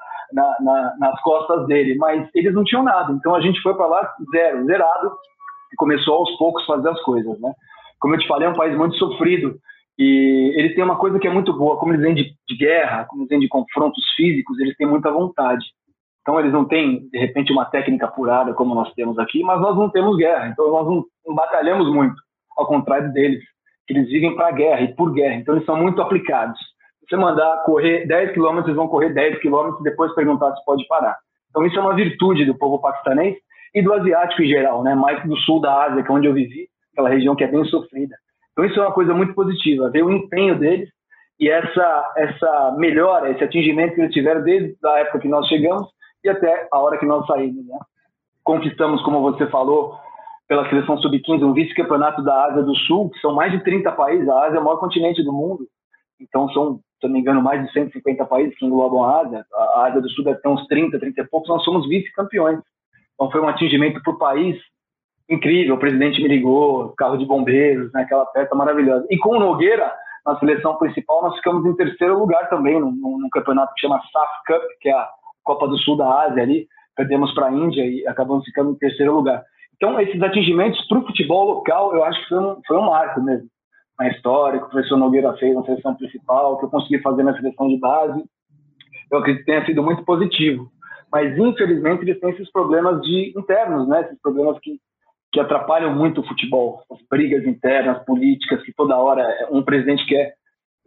na, 0.60 0.96
nas 0.98 1.20
costas 1.22 1.66
dele. 1.66 1.96
Mas 1.96 2.28
eles 2.34 2.54
não 2.54 2.64
tinham 2.64 2.82
nada. 2.82 3.12
Então, 3.12 3.34
a 3.34 3.40
gente 3.40 3.60
foi 3.62 3.74
para 3.74 3.86
lá 3.86 4.14
zero, 4.30 4.66
zerado. 4.66 5.12
E 5.72 5.76
começou 5.76 6.16
aos 6.16 6.36
poucos 6.36 6.64
fazer 6.66 6.88
as 6.88 7.00
coisas. 7.02 7.40
Né? 7.40 7.52
Como 7.98 8.14
eu 8.14 8.18
te 8.18 8.28
falei, 8.28 8.46
é 8.46 8.50
um 8.50 8.56
país 8.56 8.76
muito 8.76 8.96
sofrido. 8.96 9.56
E 9.98 10.52
eles 10.56 10.74
têm 10.74 10.84
uma 10.84 10.96
coisa 10.96 11.18
que 11.18 11.26
é 11.26 11.32
muito 11.32 11.54
boa. 11.54 11.78
Como 11.78 11.92
eles 11.92 12.02
vêm 12.04 12.14
de, 12.14 12.24
de 12.46 12.56
guerra, 12.58 13.06
como 13.06 13.22
eles 13.22 13.30
vêm 13.30 13.40
de 13.40 13.48
confrontos 13.48 14.04
físicos, 14.14 14.58
eles 14.58 14.76
têm 14.76 14.86
muita 14.86 15.10
vontade. 15.10 15.64
Então, 16.20 16.38
eles 16.38 16.52
não 16.52 16.66
têm, 16.66 17.08
de 17.08 17.18
repente, 17.18 17.52
uma 17.52 17.64
técnica 17.64 18.04
apurada 18.04 18.52
como 18.52 18.74
nós 18.74 18.92
temos 18.92 19.18
aqui, 19.18 19.42
mas 19.42 19.60
nós 19.60 19.76
não 19.76 19.88
temos 19.88 20.16
guerra. 20.16 20.48
Então, 20.48 20.70
nós 20.70 20.86
não, 20.86 21.04
não 21.26 21.34
batalhamos 21.34 21.90
muito 21.90 22.25
ao 22.56 22.66
contrário 22.66 23.12
deles, 23.12 23.42
que 23.86 23.94
eles 23.94 24.08
vivem 24.08 24.34
para 24.34 24.48
a 24.48 24.52
guerra 24.52 24.80
e 24.80 24.94
por 24.94 25.12
guerra. 25.12 25.34
Então, 25.34 25.54
eles 25.54 25.66
são 25.66 25.76
muito 25.76 26.00
aplicados. 26.00 26.58
Se 27.00 27.10
você 27.10 27.16
mandar 27.16 27.62
correr 27.64 28.06
10 28.06 28.32
quilômetros, 28.32 28.66
eles 28.66 28.76
vão 28.76 28.88
correr 28.88 29.10
10 29.10 29.38
quilômetros 29.40 29.80
e 29.80 29.84
depois 29.84 30.14
perguntar 30.14 30.54
se 30.56 30.64
pode 30.64 30.86
parar. 30.88 31.16
Então, 31.50 31.64
isso 31.64 31.78
é 31.78 31.82
uma 31.82 31.94
virtude 31.94 32.44
do 32.44 32.56
povo 32.56 32.80
paquistanês 32.80 33.36
e 33.74 33.82
do 33.82 33.92
asiático 33.92 34.42
em 34.42 34.48
geral, 34.48 34.82
né? 34.82 34.94
mais 34.94 35.22
do 35.24 35.36
sul 35.38 35.60
da 35.60 35.84
Ásia, 35.84 36.02
que 36.02 36.10
é 36.10 36.14
onde 36.14 36.26
eu 36.26 36.34
vivi, 36.34 36.68
aquela 36.92 37.08
região 37.08 37.36
que 37.36 37.44
é 37.44 37.48
bem 37.48 37.64
sofrida. 37.66 38.16
Então, 38.52 38.64
isso 38.64 38.80
é 38.80 38.82
uma 38.82 38.92
coisa 38.92 39.14
muito 39.14 39.34
positiva, 39.34 39.90
ver 39.90 40.02
o 40.02 40.10
empenho 40.10 40.58
deles 40.58 40.88
e 41.38 41.48
essa, 41.50 42.12
essa 42.16 42.74
melhora, 42.78 43.30
esse 43.30 43.44
atingimento 43.44 43.94
que 43.94 44.00
eles 44.00 44.14
tiveram 44.14 44.42
desde 44.42 44.74
a 44.84 44.98
época 45.00 45.20
que 45.20 45.28
nós 45.28 45.46
chegamos 45.46 45.86
e 46.24 46.28
até 46.28 46.66
a 46.72 46.78
hora 46.78 46.98
que 46.98 47.06
nós 47.06 47.26
saímos. 47.26 47.66
Né? 47.66 47.78
Conquistamos, 48.42 49.02
como 49.02 49.20
você 49.20 49.46
falou, 49.48 49.98
pela 50.48 50.68
seleção 50.68 50.96
sub-15, 50.98 51.42
um 51.42 51.52
vice-campeonato 51.52 52.22
da 52.22 52.44
Ásia 52.46 52.62
do 52.62 52.74
Sul, 52.74 53.10
que 53.10 53.18
são 53.20 53.34
mais 53.34 53.52
de 53.52 53.62
30 53.62 53.90
países. 53.92 54.28
A 54.28 54.46
Ásia 54.46 54.58
é 54.58 54.60
o 54.60 54.64
maior 54.64 54.78
continente 54.78 55.22
do 55.22 55.32
mundo. 55.32 55.66
Então, 56.20 56.48
são, 56.50 56.80
se 57.00 57.06
não 57.06 57.12
me 57.12 57.20
engano, 57.20 57.42
mais 57.42 57.64
de 57.64 57.72
150 57.72 58.24
países 58.26 58.56
que 58.56 58.64
englobam 58.64 59.02
a 59.04 59.20
Ásia. 59.22 59.44
A 59.52 59.86
Ásia 59.86 60.00
do 60.00 60.08
Sul 60.10 60.24
deve 60.24 60.40
ter 60.40 60.48
uns 60.48 60.64
30, 60.66 60.98
30 60.98 61.20
e 61.20 61.26
poucos. 61.26 61.48
Nós 61.48 61.64
somos 61.64 61.88
vice-campeões. 61.88 62.60
Então, 63.14 63.30
foi 63.30 63.40
um 63.40 63.48
atingimento 63.48 64.00
para 64.02 64.12
o 64.12 64.18
país 64.18 64.56
incrível. 65.28 65.74
O 65.74 65.78
presidente 65.78 66.22
me 66.22 66.28
ligou, 66.28 66.94
carro 66.96 67.16
de 67.16 67.26
bombeiros, 67.26 67.92
né, 67.92 68.02
aquela 68.02 68.26
festa 68.26 68.54
maravilhosa. 68.54 69.06
E 69.10 69.18
com 69.18 69.30
o 69.36 69.40
Nogueira, 69.40 69.92
na 70.24 70.38
seleção 70.38 70.76
principal, 70.76 71.22
nós 71.22 71.36
ficamos 71.36 71.66
em 71.66 71.74
terceiro 71.74 72.18
lugar 72.18 72.48
também, 72.48 72.78
num, 72.80 72.92
num 72.92 73.28
campeonato 73.30 73.74
que 73.74 73.80
chama 73.80 74.00
SAF 74.12 74.32
Cup, 74.46 74.62
que 74.80 74.88
é 74.88 74.92
a 74.92 75.08
Copa 75.44 75.66
do 75.66 75.78
Sul 75.78 75.96
da 75.96 76.22
Ásia 76.22 76.42
ali. 76.42 76.68
Perdemos 76.96 77.32
para 77.34 77.46
a 77.46 77.52
Índia 77.52 77.84
e 77.84 78.06
acabamos 78.06 78.44
ficando 78.44 78.70
em 78.70 78.78
terceiro 78.78 79.14
lugar. 79.14 79.44
Então, 79.76 80.00
esses 80.00 80.20
atingimentos 80.22 80.80
para 80.88 80.98
o 80.98 81.06
futebol 81.06 81.46
local, 81.46 81.94
eu 81.94 82.02
acho 82.04 82.20
que 82.22 82.28
foi 82.28 82.38
um, 82.38 82.60
foi 82.66 82.76
um 82.78 82.86
marco 82.86 83.20
mesmo. 83.22 83.48
Na 83.98 84.08
história 84.08 84.58
que 84.58 84.66
o 84.66 84.70
professor 84.70 84.96
Nogueira 84.96 85.34
fez 85.34 85.54
na 85.54 85.62
seleção 85.64 85.94
principal, 85.94 86.58
que 86.58 86.64
eu 86.64 86.70
consegui 86.70 87.00
fazer 87.00 87.22
na 87.22 87.34
seleção 87.34 87.68
de 87.68 87.78
base, 87.78 88.24
eu 89.10 89.18
acredito 89.18 89.44
que 89.44 89.50
tenha 89.50 89.64
sido 89.64 89.82
muito 89.82 90.04
positivo. 90.04 90.70
Mas, 91.12 91.36
infelizmente, 91.38 92.02
eles 92.02 92.20
têm 92.20 92.30
esses 92.30 92.50
problemas 92.50 93.00
de 93.02 93.32
internos, 93.36 93.86
né? 93.88 94.02
esses 94.02 94.20
problemas 94.20 94.58
que, 94.60 94.78
que 95.32 95.40
atrapalham 95.40 95.94
muito 95.94 96.20
o 96.20 96.26
futebol. 96.26 96.82
As 96.90 96.98
brigas 97.08 97.46
internas, 97.46 98.04
políticas, 98.04 98.62
que 98.62 98.72
toda 98.74 98.98
hora 98.98 99.24
um 99.50 99.62
presidente 99.62 100.04
quer 100.06 100.34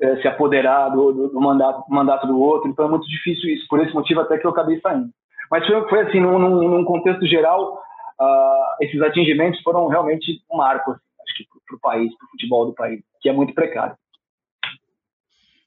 é, 0.02 0.18
se 0.18 0.28
apoderar 0.28 0.92
do, 0.92 1.12
do, 1.12 1.30
do 1.30 1.42
mandato, 1.42 1.84
mandato 1.90 2.28
do 2.28 2.40
outro. 2.40 2.70
Então, 2.70 2.86
é 2.86 2.90
muito 2.90 3.08
difícil 3.08 3.50
isso. 3.50 3.66
Por 3.70 3.80
esse 3.80 3.94
motivo, 3.94 4.22
até 4.22 4.38
que 4.38 4.46
eu 4.46 4.52
acabei 4.52 4.80
saindo. 4.82 5.10
Mas 5.50 5.66
foi, 5.66 5.88
foi 5.88 6.02
assim, 6.02 6.20
num, 6.20 6.38
num 6.38 6.84
contexto 6.84 7.26
geral, 7.26 7.82
uh, 8.20 8.84
esses 8.84 9.02
atingimentos 9.02 9.62
foram 9.62 9.88
realmente 9.88 10.42
um 10.52 10.58
marco, 10.58 10.92
assim, 10.92 11.02
acho 11.22 11.38
que 11.38 11.48
para 11.68 11.76
o 11.76 11.80
país, 11.80 12.18
para 12.18 12.26
o 12.26 12.30
futebol 12.32 12.66
do 12.66 12.74
país, 12.74 13.02
que 13.22 13.30
é 13.30 13.34
muito 13.34 13.54
precário. 13.54 13.96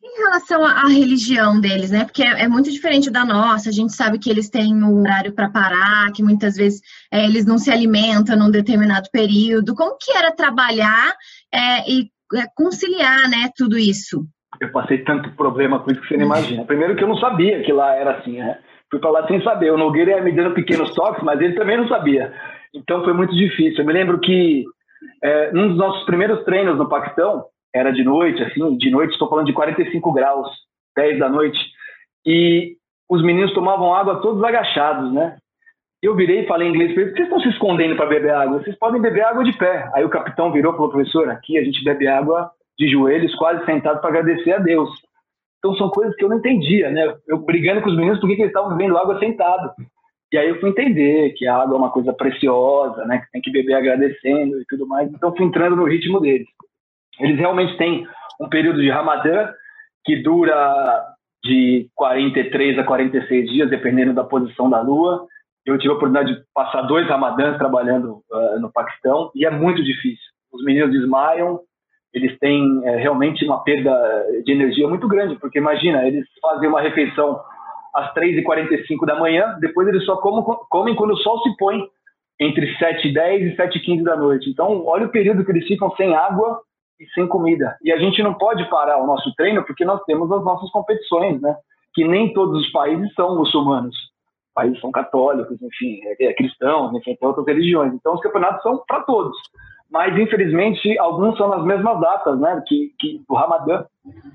Em 0.05 0.19
relação 0.19 0.65
à 0.65 0.89
religião 0.89 1.61
deles, 1.61 1.93
né? 1.93 2.05
Porque 2.05 2.25
é, 2.25 2.43
é, 2.43 2.49
muito 2.49 2.71
diferente 2.73 3.09
da 3.09 3.25
nossa. 3.25 3.69
A 3.69 3.73
gente 3.73 3.93
sabe 3.93 4.19
que 4.19 4.29
eles 4.29 4.51
têm 4.51 4.75
um 4.75 5.01
horário 5.01 5.33
para 5.33 5.49
parar, 5.49 6.11
que 6.13 6.25
muitas 6.25 6.57
vezes 6.57 6.81
é, 7.11 7.25
eles 7.25 7.47
não 7.47 7.57
se 7.57 7.71
alimentam 7.71 8.37
num 8.37 8.51
determinado 8.51 9.09
período. 9.13 9.77
Como 9.77 9.97
que 9.97 10.11
era 10.11 10.33
trabalhar 10.33 11.15
é, 11.55 11.89
e 11.89 12.11
é, 12.35 12.47
conciliar, 12.57 13.29
né? 13.31 13.49
Tudo 13.57 13.79
isso? 13.79 14.27
Eu 14.61 14.73
passei 14.73 14.99
tanto 15.05 15.31
problema 15.37 15.79
com 15.79 15.93
isso 15.93 16.01
que 16.01 16.09
você 16.09 16.17
não 16.17 16.27
imagina. 16.27 16.65
Primeiro 16.65 16.97
que 16.97 17.05
eu 17.05 17.09
não 17.09 17.19
sabia 17.19 17.63
que 17.63 17.73
lá 17.73 17.95
era 17.95 18.19
assim, 18.19 18.39
né? 18.39 18.59
Fui 18.93 19.01
para 19.01 19.11
lá 19.11 19.27
sem 19.27 19.43
saber. 19.43 19.73
O 19.73 19.79
Nogueira 19.79 20.13
ia 20.13 20.23
me 20.23 20.33
dando 20.33 20.55
pequenos 20.55 20.95
toques, 20.95 21.23
mas 21.25 21.41
ele 21.41 21.55
também 21.55 21.79
não 21.79 21.89
sabia. 21.89 22.33
Então 22.75 23.03
foi 23.03 23.15
muito 23.15 23.35
difícil. 23.35 23.79
Eu 23.79 23.87
me 23.87 23.93
lembro 23.93 24.21
que 24.21 24.65
é, 25.25 25.51
um 25.55 25.69
dos 25.69 25.79
nossos 25.79 26.05
primeiros 26.05 26.45
treinos 26.45 26.77
no 26.77 26.89
Paquistão 26.89 27.47
era 27.75 27.91
de 27.91 28.05
noite, 28.05 28.43
assim, 28.43 28.77
de 28.77 28.91
noite 28.91 29.13
estou 29.13 29.31
falando 29.31 29.47
de 29.47 29.55
45 29.55 30.13
graus, 30.13 30.47
10 30.95 31.19
da 31.19 31.29
noite, 31.29 31.59
e 32.27 32.77
os 33.09 33.23
meninos 33.23 33.55
tomavam 33.55 33.95
água 33.95 34.21
todos 34.21 34.45
agachados, 34.45 35.11
né? 35.11 35.37
Eu 36.03 36.15
virei 36.15 36.41
e 36.41 36.47
falei 36.47 36.69
em 36.69 36.71
inglês 36.73 36.93
para 36.93 37.03
eles, 37.03 37.15
vocês 37.15 37.29
estão 37.29 37.41
se 37.41 37.49
escondendo 37.49 37.97
para 37.97 38.07
beber 38.07 38.35
água? 38.35 38.59
Vocês 38.59 38.77
podem 38.77 39.01
beber 39.01 39.25
água 39.25 39.43
de 39.43 39.57
pé. 39.57 39.89
Aí 39.95 40.05
o 40.05 40.11
capitão 40.11 40.53
virou 40.53 40.73
e 40.73 40.77
falou, 40.77 40.91
professor, 40.91 41.31
aqui 41.31 41.57
a 41.57 41.65
gente 41.65 41.83
bebe 41.83 42.07
água 42.09 42.51
de 42.79 42.91
joelhos, 42.91 43.35
quase 43.37 43.65
sentado 43.65 44.01
para 44.01 44.11
agradecer 44.11 44.53
a 44.53 44.59
Deus. 44.59 44.91
Então 45.63 45.77
são 45.77 45.89
coisas 45.91 46.17
que 46.17 46.25
eu 46.25 46.29
não 46.29 46.39
entendia, 46.39 46.91
né? 46.91 47.15
Eu 47.29 47.39
brigando 47.39 47.83
com 47.83 47.89
os 47.89 47.97
meninos 47.97 48.19
porque 48.19 48.35
eles 48.35 48.47
estavam 48.47 48.77
bebendo 48.77 48.99
água 48.99 49.17
sentado. 49.21 49.73
E 50.33 50.37
aí 50.37 50.49
eu 50.49 50.59
fui 50.59 50.71
entender 50.71 51.31
que 51.37 51.47
a 51.47 51.57
água 51.57 51.77
é 51.77 51.79
uma 51.79 51.93
coisa 51.93 52.13
preciosa, 52.13 53.05
né? 53.05 53.19
Que 53.19 53.31
tem 53.31 53.41
que 53.41 53.53
beber 53.53 53.75
agradecendo 53.75 54.61
e 54.61 54.65
tudo 54.69 54.89
mais. 54.89 55.09
Então 55.13 55.35
fui 55.37 55.47
entrando 55.47 55.77
no 55.77 55.85
ritmo 55.85 56.19
deles. 56.19 56.49
Eles 57.21 57.39
realmente 57.39 57.77
têm 57.77 58.05
um 58.41 58.49
período 58.49 58.81
de 58.81 58.91
Ramadã 58.91 59.51
que 60.05 60.17
dura 60.17 61.15
de 61.45 61.89
43 61.95 62.79
a 62.81 62.85
46 62.85 63.51
dias, 63.51 63.71
dependendo 63.71 64.13
da 64.13 64.25
posição 64.25 64.69
da 64.69 64.81
lua. 64.81 65.27
Eu 65.65 65.79
tive 65.79 65.93
a 65.93 65.97
oportunidade 65.97 66.35
de 66.35 66.43
passar 66.53 66.83
dois 66.83 67.07
Ramadãs 67.07 67.57
trabalhando 67.57 68.21
uh, 68.33 68.61
no 68.61 68.73
Paquistão 68.73 69.31
e 69.33 69.47
é 69.47 69.51
muito 69.51 69.83
difícil. 69.85 70.25
Os 70.53 70.65
meninos 70.65 70.91
desmaiam, 70.91 71.61
eles 72.13 72.39
têm 72.39 72.81
é, 72.85 72.97
realmente 72.97 73.45
uma 73.45 73.63
perda 73.63 73.93
de 74.45 74.53
energia 74.53 74.87
muito 74.87 75.09
grande, 75.09 75.37
porque 75.37 75.59
imagina, 75.59 76.07
eles 76.07 76.27
fazem 76.41 76.69
uma 76.69 76.81
refeição 76.81 77.41
às 77.95 78.13
3h45 78.15 79.07
da 79.07 79.19
manhã, 79.19 79.57
depois 79.61 79.89
eles 79.89 80.05
só 80.05 80.17
comem, 80.17 80.45
comem 80.69 80.95
quando 80.95 81.13
o 81.13 81.17
sol 81.19 81.41
se 81.43 81.57
põe, 81.57 81.83
entre 82.41 82.67
7h10 82.77 83.53
e 83.53 83.57
7h15 83.57 84.03
da 84.03 84.17
noite. 84.17 84.51
Então, 84.51 84.85
olha 84.87 85.07
o 85.07 85.11
período 85.11 85.45
que 85.45 85.53
eles 85.53 85.67
ficam 85.67 85.91
sem 85.97 86.15
água 86.15 86.61
e 87.01 87.07
sem 87.15 87.27
comida. 87.29 87.77
E 87.83 87.93
a 87.93 87.99
gente 87.99 88.23
não 88.23 88.35
pode 88.35 88.69
parar 88.69 89.03
o 89.03 89.07
nosso 89.07 89.33
treino 89.35 89.65
porque 89.65 89.85
nós 89.85 90.03
temos 90.05 90.31
as 90.33 90.43
nossas 90.45 90.71
competições, 90.71 91.41
né? 91.41 91.55
Que 91.95 92.05
nem 92.05 92.33
todos 92.33 92.61
os 92.61 92.73
países 92.73 93.13
são 93.15 93.37
muçulmanos. 93.37 93.95
Os 93.95 94.55
países 94.55 94.81
são 94.81 94.91
católicos, 94.91 95.61
enfim, 95.63 96.01
é, 96.05 96.25
é 96.27 96.33
cristãos, 96.33 96.93
enfim, 96.95 97.15
tem 97.15 97.29
outras 97.29 97.47
religiões. 97.47 97.95
Então, 97.95 98.15
os 98.15 98.21
campeonatos 98.21 98.63
são 98.63 98.83
para 98.87 99.03
todos 99.03 99.37
mas 99.93 100.19
infelizmente 100.19 100.99
alguns 100.99 101.37
são 101.37 101.49
nas 101.49 101.65
mesmas 101.65 102.01
datas, 102.01 102.41
né? 102.41 102.63
Que, 102.67 102.91
que 102.99 103.21
o 103.29 103.35
Ramadã, 103.35 103.85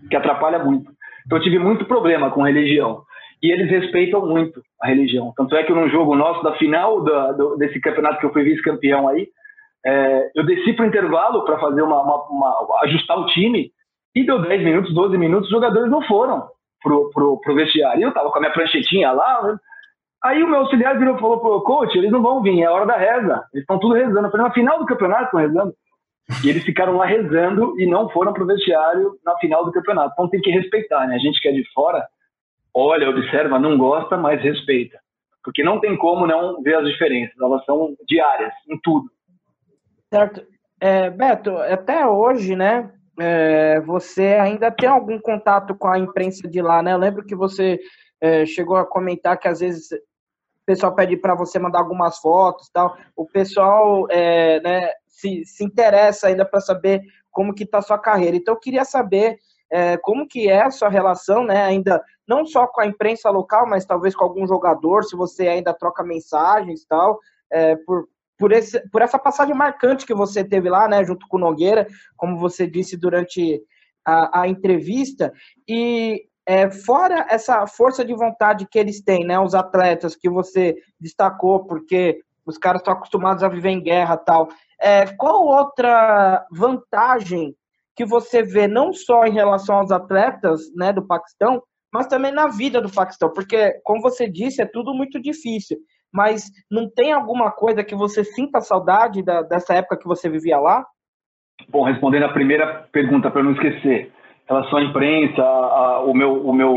que 0.10 0.16
atrapalha 0.16 0.60
muito. 0.60 0.92
Então 1.26 1.38
eu 1.40 1.44
tive 1.44 1.58
muito 1.60 1.86
problema 1.86 2.30
com 2.30 2.44
religião 2.44 3.02
e 3.42 3.52
eles 3.52 3.70
respeitam 3.70 4.26
muito 4.26 4.62
a 4.82 4.88
religião. 4.88 5.34
Tanto 5.36 5.56
é 5.56 5.64
que 5.64 5.74
num 5.74 5.90
jogo 5.90 6.16
nosso 6.16 6.44
da 6.44 6.54
final 6.54 7.04
da, 7.04 7.32
do, 7.32 7.58
desse 7.58 7.82
campeonato 7.82 8.20
que 8.20 8.26
eu 8.26 8.34
fui 8.34 8.44
vice-campeão 8.44 9.08
aí, 9.08 9.28
é, 9.86 10.32
eu 10.36 10.46
desci 10.46 10.74
para 10.74 10.86
o 10.86 10.88
intervalo 10.88 11.44
para 11.44 11.60
fazer 11.60 11.82
uma, 11.82 12.02
uma, 12.02 12.24
uma, 12.30 12.82
ajustar 12.84 13.18
o 13.18 13.26
time 13.28 13.72
e 14.16 14.26
deu 14.26 14.42
10 14.42 14.64
minutos, 14.64 14.94
12 14.94 15.18
minutos, 15.18 15.48
os 15.48 15.54
jogadores 15.54 15.90
não 15.90 16.02
foram 16.04 16.48
pro, 16.82 17.10
pro, 17.12 17.40
pro 17.42 17.56
vestiário. 17.56 18.04
Eu 18.04 18.14
tava 18.14 18.30
com 18.30 18.38
a 18.38 18.42
minha 18.42 18.54
pranchetinha 18.54 19.12
lá, 19.12 19.44
né? 19.44 19.58
Aí 20.24 20.44
o 20.44 20.48
meu 20.48 20.60
auxiliar 20.60 20.98
virou 20.98 21.16
e 21.16 21.20
falou 21.20 21.40
pro 21.40 21.62
coach, 21.62 21.96
eles 21.98 22.12
não 22.12 22.22
vão 22.22 22.42
vir, 22.42 22.62
é 22.62 22.70
hora 22.70 22.86
da 22.86 22.98
reza. 22.98 23.44
Eles 23.54 23.64
estão 23.64 23.80
tudo 23.80 23.94
rezando. 23.94 24.28
Eu 24.28 24.32
falei, 24.32 24.48
na 24.48 24.54
final 24.54 24.80
do 24.80 24.86
campeonato 24.86 25.26
estão 25.26 25.40
rezando. 25.40 25.74
E 26.44 26.50
eles 26.50 26.64
ficaram 26.64 26.98
lá 26.98 27.06
rezando 27.06 27.80
e 27.80 27.86
não 27.86 28.10
foram 28.10 28.34
pro 28.34 28.46
vestiário 28.46 29.18
na 29.24 29.38
final 29.38 29.64
do 29.64 29.72
campeonato. 29.72 30.12
Então 30.14 30.30
tem 30.30 30.42
que 30.42 30.52
respeitar, 30.52 31.08
né? 31.08 31.16
A 31.16 31.20
gente 31.20 31.40
que 31.40 31.48
é 31.48 31.52
de 31.52 31.64
fora, 31.74 32.06
olha, 32.74 33.10
observa, 33.10 33.58
não 33.58 33.78
gosta, 33.78 34.18
mas 34.18 34.42
respeita. 34.42 35.00
Porque 35.44 35.64
não 35.64 35.80
tem 35.80 35.96
como 35.96 36.28
não 36.28 36.62
ver 36.62 36.76
as 36.76 36.86
diferenças. 36.86 37.40
Elas 37.40 37.64
são 37.64 37.96
diárias, 38.06 38.54
em 38.70 38.78
tudo. 38.84 39.10
Certo. 40.14 40.46
É, 40.82 41.10
Beto, 41.10 41.58
até 41.58 42.06
hoje, 42.06 42.56
né, 42.56 42.92
é, 43.20 43.80
você 43.82 44.38
ainda 44.40 44.70
tem 44.70 44.88
algum 44.88 45.20
contato 45.20 45.76
com 45.76 45.88
a 45.88 45.98
imprensa 45.98 46.48
de 46.48 46.62
lá, 46.62 46.84
né? 46.84 46.94
Eu 46.94 46.98
lembro 46.98 47.26
que 47.26 47.36
você 47.36 47.80
é, 48.22 48.46
chegou 48.46 48.76
a 48.76 48.86
comentar 48.86 49.40
que 49.40 49.48
às 49.48 49.60
vezes 49.60 49.90
pessoal 50.68 50.94
pede 50.94 51.16
para 51.16 51.34
você 51.34 51.58
mandar 51.58 51.80
algumas 51.80 52.20
fotos 52.20 52.70
tal. 52.70 52.96
O 53.16 53.26
pessoal 53.26 54.06
é, 54.12 54.60
né, 54.60 54.92
se, 55.08 55.46
se 55.46 55.64
interessa 55.64 56.28
ainda 56.28 56.46
para 56.46 56.60
saber 56.60 57.02
como 57.32 57.54
que 57.54 57.64
está 57.64 57.78
a 57.78 57.82
sua 57.82 57.98
carreira. 57.98 58.36
Então 58.36 58.54
eu 58.54 58.60
queria 58.60 58.84
saber 58.84 59.38
é, 59.72 59.98
como 59.98 60.28
que 60.28 60.50
é 60.50 60.64
a 60.64 60.72
sua 60.72 60.90
relação, 60.90 61.46
né? 61.46 61.64
Ainda 61.64 62.04
não 62.28 62.46
só 62.46 62.68
com 62.68 62.82
a 62.82 62.86
imprensa 62.86 63.30
local, 63.30 63.66
mas 63.66 63.86
talvez 63.86 64.14
com 64.14 64.26
algum 64.26 64.46
jogador, 64.46 65.04
se 65.04 65.16
você 65.16 65.48
ainda 65.48 65.74
troca 65.74 66.04
mensagens 66.04 66.86
tal, 66.86 67.20
é, 67.50 67.76
por, 67.78 68.08
por, 68.38 68.52
esse, 68.52 68.80
por 68.90 69.02
essa 69.02 69.18
passagem 69.18 69.56
marcante 69.56 70.06
que 70.06 70.14
você 70.14 70.44
teve 70.44 70.70
lá, 70.70 70.88
né, 70.88 71.04
junto 71.04 71.28
com 71.30 71.38
o 71.38 71.40
Nogueira, 71.40 71.88
como 72.18 72.38
você 72.38 72.68
disse 72.68 72.98
durante 72.98 73.62
a, 74.06 74.42
a 74.42 74.48
entrevista, 74.48 75.32
e 75.68 76.28
é, 76.48 76.72
fora 76.72 77.26
essa 77.30 77.68
força 77.68 78.06
de 78.06 78.14
vontade 78.14 78.68
que 78.70 78.80
eles 78.80 79.02
têm, 79.04 79.26
né, 79.26 79.40
os 79.40 79.54
atletas 79.54 80.16
que 80.16 80.30
você 80.30 80.76
destacou, 81.00 81.66
porque 81.66 82.22
os 82.46 82.58
caras 82.58 82.82
estão 82.82 82.94
acostumados 82.94 83.44
a 83.44 83.50
viver 83.50 83.70
em 83.70 83.84
guerra 83.84 84.16
tal, 84.16 84.48
é, 84.82 85.06
qual 85.18 85.46
outra 85.46 86.46
vantagem 86.52 87.54
que 87.96 88.06
você 88.06 88.42
vê 88.44 88.68
não 88.68 88.94
só 88.94 89.26
em 89.26 89.34
relação 89.34 89.78
aos 89.78 89.92
atletas 89.92 90.62
né, 90.76 90.94
do 90.94 91.06
Paquistão, 91.06 91.62
mas 91.92 92.08
também 92.08 92.32
na 92.32 92.48
vida 92.48 92.80
do 92.80 92.92
Paquistão, 92.92 93.32
porque, 93.34 93.74
como 93.84 94.02
você 94.02 94.30
disse, 94.30 94.62
é 94.62 94.66
tudo 94.66 94.94
muito 94.94 95.22
difícil 95.22 95.78
mas 96.14 96.50
não 96.72 96.90
tem 96.90 97.12
alguma 97.12 97.52
coisa 97.52 97.84
que 97.84 97.96
você 97.96 98.24
sinta 98.24 98.62
saudade 98.62 99.22
da, 99.22 99.42
dessa 99.42 99.74
época 99.74 99.98
que 99.98 100.08
você 100.08 100.30
vivia 100.30 100.58
lá? 100.58 100.86
Bom, 101.70 101.84
respondendo 101.84 102.24
a 102.24 102.34
primeira 102.34 102.88
pergunta, 102.92 103.30
para 103.30 103.44
não 103.44 103.54
esquecer, 103.54 104.12
relação 104.48 104.80
à 104.80 104.84
imprensa, 104.84 105.42
a, 105.42 105.46
a, 105.46 106.00
o, 106.02 106.14
meu, 106.14 106.34
o, 106.34 106.54
meu, 106.54 106.74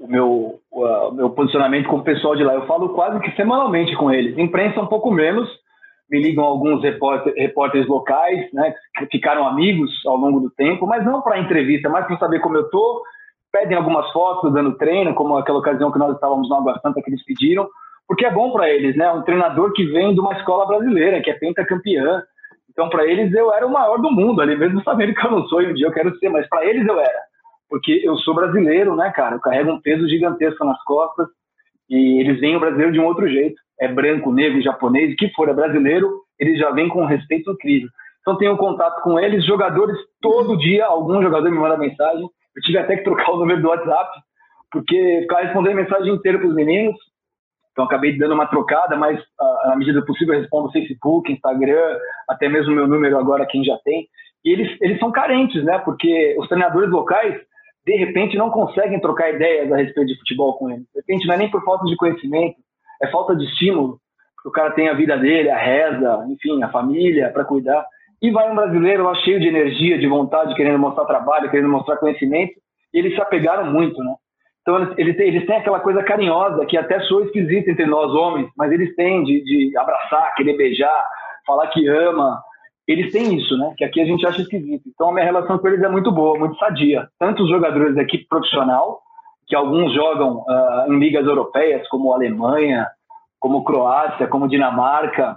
o, 0.00 0.06
meu, 0.08 0.60
o 0.70 1.12
meu 1.12 1.30
posicionamento 1.30 1.88
com 1.88 1.96
o 1.96 2.04
pessoal 2.04 2.34
de 2.34 2.42
lá, 2.42 2.54
eu 2.54 2.66
falo 2.66 2.90
quase 2.90 3.20
que 3.20 3.30
semanalmente 3.36 3.94
com 3.96 4.10
eles. 4.10 4.36
Imprensa 4.36 4.80
um 4.80 4.86
pouco 4.86 5.10
menos, 5.10 5.48
me 6.10 6.20
ligam 6.20 6.44
alguns 6.44 6.82
repórter, 6.82 7.32
repórteres 7.36 7.86
locais, 7.86 8.52
né, 8.52 8.74
que 8.98 9.06
ficaram 9.06 9.46
amigos 9.46 9.90
ao 10.06 10.16
longo 10.16 10.40
do 10.40 10.50
tempo, 10.50 10.86
mas 10.86 11.04
não 11.04 11.22
para 11.22 11.38
entrevista, 11.38 11.88
mas 11.88 12.06
para 12.06 12.18
saber 12.18 12.40
como 12.40 12.56
eu 12.56 12.68
tô. 12.70 13.02
Pedem 13.52 13.76
algumas 13.76 14.10
fotos 14.12 14.52
dando 14.52 14.78
treino, 14.78 15.14
como 15.14 15.36
aquela 15.36 15.58
ocasião 15.58 15.92
que 15.92 15.98
nós 15.98 16.14
estávamos 16.14 16.48
no 16.48 16.56
Água 16.56 16.80
Santa 16.82 17.02
que 17.02 17.10
eles 17.10 17.24
pediram 17.24 17.68
porque 18.12 18.26
é 18.26 18.30
bom 18.30 18.52
para 18.52 18.68
eles, 18.68 18.94
né? 18.94 19.10
Um 19.10 19.22
treinador 19.22 19.72
que 19.72 19.84
vem 19.86 20.12
de 20.12 20.20
uma 20.20 20.34
escola 20.34 20.66
brasileira, 20.66 21.22
que 21.22 21.30
é 21.30 21.34
pentacampeã. 21.34 22.22
Então, 22.72 22.88
para 22.88 23.06
eles, 23.06 23.32
eu 23.34 23.52
era 23.52 23.66
o 23.66 23.72
maior 23.72 23.98
do 23.98 24.10
mundo 24.10 24.40
ali, 24.40 24.56
mesmo 24.56 24.82
sabendo 24.82 25.14
que 25.14 25.26
eu 25.26 25.30
não 25.30 25.46
sou 25.46 25.62
e 25.62 25.70
um 25.70 25.74
dia 25.74 25.86
eu 25.86 25.92
quero 25.92 26.16
ser, 26.18 26.30
mas 26.30 26.48
para 26.48 26.64
eles 26.64 26.86
eu 26.86 26.98
era. 26.98 27.20
Porque 27.68 28.02
eu 28.04 28.16
sou 28.18 28.34
brasileiro, 28.34 28.96
né, 28.96 29.10
cara? 29.10 29.36
Eu 29.36 29.40
carrego 29.40 29.70
um 29.70 29.80
peso 29.80 30.08
gigantesco 30.08 30.64
nas 30.64 30.82
costas 30.84 31.28
e 31.88 32.20
eles 32.20 32.40
veem 32.40 32.56
o 32.56 32.60
brasileiro 32.60 32.92
de 32.92 32.98
um 32.98 33.04
outro 33.04 33.28
jeito. 33.28 33.60
É 33.78 33.88
branco, 33.88 34.32
negro, 34.32 34.62
japonês, 34.62 35.14
que 35.16 35.28
for, 35.30 35.48
é 35.48 35.54
brasileiro, 35.54 36.22
eles 36.38 36.58
já 36.58 36.70
vêm 36.70 36.88
com 36.88 37.02
um 37.02 37.06
respeito 37.06 37.50
incrível. 37.50 37.88
Então, 38.20 38.38
tenho 38.38 38.56
contato 38.56 39.02
com 39.02 39.18
eles, 39.18 39.44
jogadores 39.44 39.96
todo 40.20 40.56
dia, 40.56 40.86
algum 40.86 41.20
jogador 41.22 41.50
me 41.50 41.58
manda 41.58 41.76
mensagem. 41.76 42.22
Eu 42.22 42.62
tive 42.62 42.78
até 42.78 42.96
que 42.96 43.04
trocar 43.04 43.32
o 43.32 43.38
número 43.38 43.60
do 43.60 43.68
WhatsApp, 43.68 44.10
porque 44.70 45.20
ficar 45.22 45.40
respondendo 45.40 45.76
mensagem 45.76 46.14
inteira 46.14 46.38
para 46.38 46.48
os 46.48 46.54
meninos, 46.54 46.96
então, 47.72 47.86
acabei 47.86 48.16
dando 48.18 48.34
uma 48.34 48.46
trocada, 48.46 48.96
mas 48.96 49.18
à 49.64 49.74
medida 49.76 50.00
do 50.00 50.06
possível 50.06 50.34
eu 50.34 50.40
respondo 50.40 50.70
Facebook, 50.70 51.32
Instagram, 51.32 51.98
até 52.28 52.48
mesmo 52.48 52.74
meu 52.74 52.86
número 52.86 53.18
agora, 53.18 53.46
quem 53.46 53.64
já 53.64 53.78
tem. 53.78 54.06
E 54.44 54.52
eles, 54.52 54.76
eles 54.80 54.98
são 54.98 55.10
carentes, 55.10 55.64
né? 55.64 55.78
Porque 55.78 56.36
os 56.38 56.46
treinadores 56.48 56.90
locais, 56.90 57.34
de 57.86 57.96
repente, 57.96 58.36
não 58.36 58.50
conseguem 58.50 59.00
trocar 59.00 59.32
ideias 59.32 59.72
a 59.72 59.76
respeito 59.76 60.08
de 60.08 60.18
futebol 60.18 60.58
com 60.58 60.70
eles. 60.70 60.84
De 60.92 61.00
repente, 61.00 61.26
não 61.26 61.34
é 61.34 61.38
nem 61.38 61.50
por 61.50 61.64
falta 61.64 61.86
de 61.86 61.96
conhecimento, 61.96 62.56
é 63.02 63.10
falta 63.10 63.34
de 63.34 63.44
estímulo. 63.44 63.98
O 64.44 64.50
cara 64.50 64.72
tem 64.72 64.88
a 64.88 64.94
vida 64.94 65.16
dele, 65.16 65.48
a 65.48 65.56
reza, 65.56 66.26
enfim, 66.28 66.62
a 66.62 66.68
família 66.68 67.30
para 67.30 67.44
cuidar. 67.44 67.86
E 68.20 68.30
vai 68.30 68.50
um 68.50 68.54
brasileiro 68.54 69.04
lá 69.04 69.14
cheio 69.14 69.40
de 69.40 69.48
energia, 69.48 69.98
de 69.98 70.06
vontade, 70.06 70.54
querendo 70.54 70.78
mostrar 70.78 71.06
trabalho, 71.06 71.50
querendo 71.50 71.70
mostrar 71.70 71.96
conhecimento. 71.96 72.52
E 72.92 72.98
eles 72.98 73.14
se 73.14 73.20
apegaram 73.20 73.72
muito, 73.72 74.02
né? 74.02 74.14
Então, 74.62 74.94
eles, 74.96 75.18
eles 75.18 75.46
têm 75.46 75.56
aquela 75.56 75.80
coisa 75.80 76.02
carinhosa 76.04 76.64
que 76.66 76.76
até 76.76 77.00
soa 77.00 77.24
esquisita 77.24 77.70
entre 77.70 77.84
nós 77.84 78.14
homens, 78.14 78.48
mas 78.56 78.70
eles 78.70 78.94
têm 78.94 79.24
de, 79.24 79.42
de 79.42 79.76
abraçar, 79.76 80.34
querer 80.36 80.56
beijar, 80.56 81.08
falar 81.44 81.66
que 81.68 81.86
ama. 81.88 82.40
Eles 82.86 83.12
têm 83.12 83.36
isso, 83.36 83.56
né? 83.58 83.74
Que 83.76 83.84
aqui 83.84 84.00
a 84.00 84.04
gente 84.04 84.24
acha 84.24 84.40
esquisito. 84.40 84.84
Então, 84.86 85.10
a 85.10 85.12
minha 85.12 85.24
relação 85.24 85.58
com 85.58 85.66
eles 85.66 85.82
é 85.82 85.88
muito 85.88 86.12
boa, 86.12 86.38
muito 86.38 86.56
sadia. 86.58 87.08
Tanto 87.18 87.42
os 87.42 87.50
jogadores 87.50 87.94
da 87.96 88.02
equipe 88.02 88.26
profissional, 88.28 89.00
que 89.48 89.56
alguns 89.56 89.92
jogam 89.92 90.44
uh, 90.48 90.92
em 90.92 90.98
ligas 90.98 91.26
europeias, 91.26 91.86
como 91.88 92.12
Alemanha, 92.12 92.86
como 93.40 93.64
Croácia, 93.64 94.28
como 94.28 94.48
Dinamarca. 94.48 95.36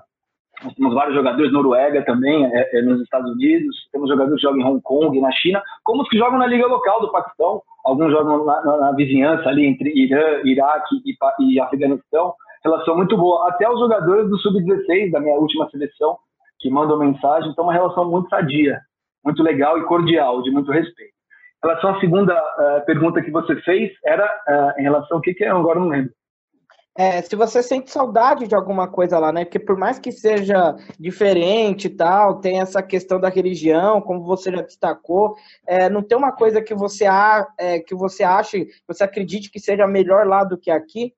Nós 0.64 0.74
temos 0.74 0.94
vários 0.94 1.16
jogadores, 1.16 1.52
Noruega 1.52 2.04
também, 2.06 2.46
é, 2.46 2.78
é, 2.78 2.82
nos 2.82 3.02
Estados 3.02 3.32
Unidos. 3.32 3.76
Temos 3.92 4.10
jogadores 4.10 4.40
que 4.40 4.48
jogam 4.48 4.62
em 4.62 4.66
Hong 4.66 4.82
Kong, 4.82 5.20
na 5.20 5.32
China, 5.32 5.62
como 5.84 6.02
os 6.02 6.10
que 6.10 6.18
jogam 6.18 6.40
na 6.40 6.48
liga 6.48 6.66
local 6.68 7.02
do 7.02 7.12
Paquistão 7.12 7.62
alguns 7.86 8.12
jogam 8.12 8.44
na, 8.44 8.62
na, 8.64 8.78
na 8.78 8.92
vizinhança 8.94 9.48
ali 9.48 9.66
entre 9.66 9.92
Irã, 9.96 10.42
Iraque 10.44 10.96
e, 11.06 11.16
e 11.40 11.60
Afeganistão, 11.60 12.34
relação 12.64 12.98
muito 12.98 13.16
boa. 13.16 13.48
Até 13.48 13.70
os 13.70 13.80
jogadores 13.80 14.28
do 14.28 14.38
Sub-16, 14.40 15.12
da 15.12 15.20
minha 15.20 15.36
última 15.36 15.70
seleção, 15.70 16.18
que 16.60 16.70
mandam 16.70 16.98
mensagem, 16.98 17.52
então 17.52 17.64
uma 17.64 17.74
relação 17.74 18.10
muito 18.10 18.28
sadia, 18.28 18.80
muito 19.24 19.44
legal 19.44 19.78
e 19.78 19.86
cordial, 19.86 20.42
de 20.42 20.50
muito 20.50 20.72
respeito. 20.72 21.14
Em 21.64 21.68
relação 21.68 21.92
à 21.92 22.00
segunda 22.00 22.34
uh, 22.34 22.86
pergunta 22.86 23.22
que 23.22 23.32
você 23.32 23.56
fez, 23.62 23.92
era 24.04 24.26
uh, 24.26 24.80
em 24.80 24.84
relação 24.84 25.18
ao 25.18 25.22
que, 25.22 25.34
que 25.34 25.44
é, 25.44 25.50
agora 25.50 25.80
não 25.80 25.90
lembro. 25.90 26.12
É, 26.98 27.22
se 27.22 27.36
você 27.36 27.62
sente 27.62 27.92
saudade 27.92 28.48
de 28.48 28.56
alguma 28.56 28.88
coisa 28.88 29.20
lá, 29.20 29.32
né? 29.32 29.44
Porque 29.44 29.60
por 29.60 29.78
mais 29.78 30.00
que 30.00 30.14
seja 30.14 30.76
diferente 30.98 31.88
e 31.88 31.90
tal, 31.90 32.40
tem 32.40 32.62
essa 32.62 32.82
questão 32.82 33.20
da 33.20 33.28
religião, 33.28 34.00
como 34.00 34.24
você 34.24 34.50
já 34.50 34.62
destacou, 34.62 35.36
é, 35.68 35.90
não 35.90 36.02
tem 36.02 36.18
uma 36.18 36.32
coisa 36.32 36.62
que 36.62 36.74
você, 36.74 37.06
a, 37.06 37.46
é, 37.60 37.80
que 37.80 37.94
você 37.94 38.24
ache, 38.24 38.68
você 38.88 39.04
acredite 39.04 39.52
que 39.52 39.60
seja 39.60 39.86
melhor 39.86 40.26
lá 40.26 40.46
do 40.46 40.58
que 40.58 40.72
aqui? 40.72 41.12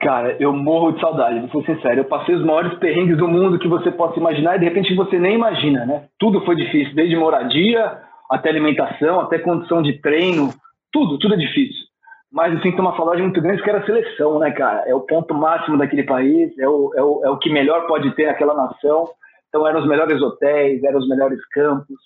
Cara, 0.00 0.36
eu 0.40 0.52
morro 0.52 0.92
de 0.92 1.00
saudade, 1.00 1.40
vou 1.40 1.62
ser 1.64 1.74
sincero. 1.74 2.00
Eu 2.00 2.04
passei 2.04 2.36
os 2.36 2.44
maiores 2.44 2.78
perrengues 2.78 3.18
do 3.18 3.26
mundo 3.26 3.58
que 3.58 3.68
você 3.68 3.90
possa 3.90 4.18
imaginar 4.18 4.56
e 4.56 4.60
de 4.60 4.64
repente 4.64 4.94
você 4.94 5.18
nem 5.18 5.34
imagina, 5.34 5.84
né? 5.84 6.04
Tudo 6.20 6.44
foi 6.44 6.54
difícil, 6.54 6.94
desde 6.94 7.16
moradia 7.16 7.98
até 8.30 8.48
alimentação, 8.48 9.20
até 9.20 9.40
condição 9.40 9.82
de 9.82 10.00
treino, 10.00 10.50
tudo, 10.92 11.18
tudo 11.18 11.34
é 11.34 11.36
difícil 11.36 11.89
mas 12.32 12.56
assim, 12.56 12.70
tem 12.70 12.80
uma 12.80 12.96
saudade 12.96 13.22
muito 13.22 13.40
grande 13.40 13.62
que 13.62 13.68
era 13.68 13.80
a 13.80 13.86
seleção, 13.86 14.38
né, 14.38 14.52
cara? 14.52 14.84
É 14.86 14.94
o 14.94 15.00
ponto 15.00 15.34
máximo 15.34 15.76
daquele 15.76 16.04
país, 16.04 16.56
é 16.58 16.68
o, 16.68 16.92
é 16.94 17.02
o, 17.02 17.24
é 17.24 17.30
o 17.30 17.38
que 17.38 17.50
melhor 17.50 17.86
pode 17.86 18.14
ter 18.14 18.26
aquela 18.26 18.54
nação. 18.54 19.08
Então 19.48 19.66
eram 19.66 19.80
os 19.80 19.88
melhores 19.88 20.22
hotéis, 20.22 20.82
eram 20.84 21.00
os 21.00 21.08
melhores 21.08 21.44
campos, 21.48 21.96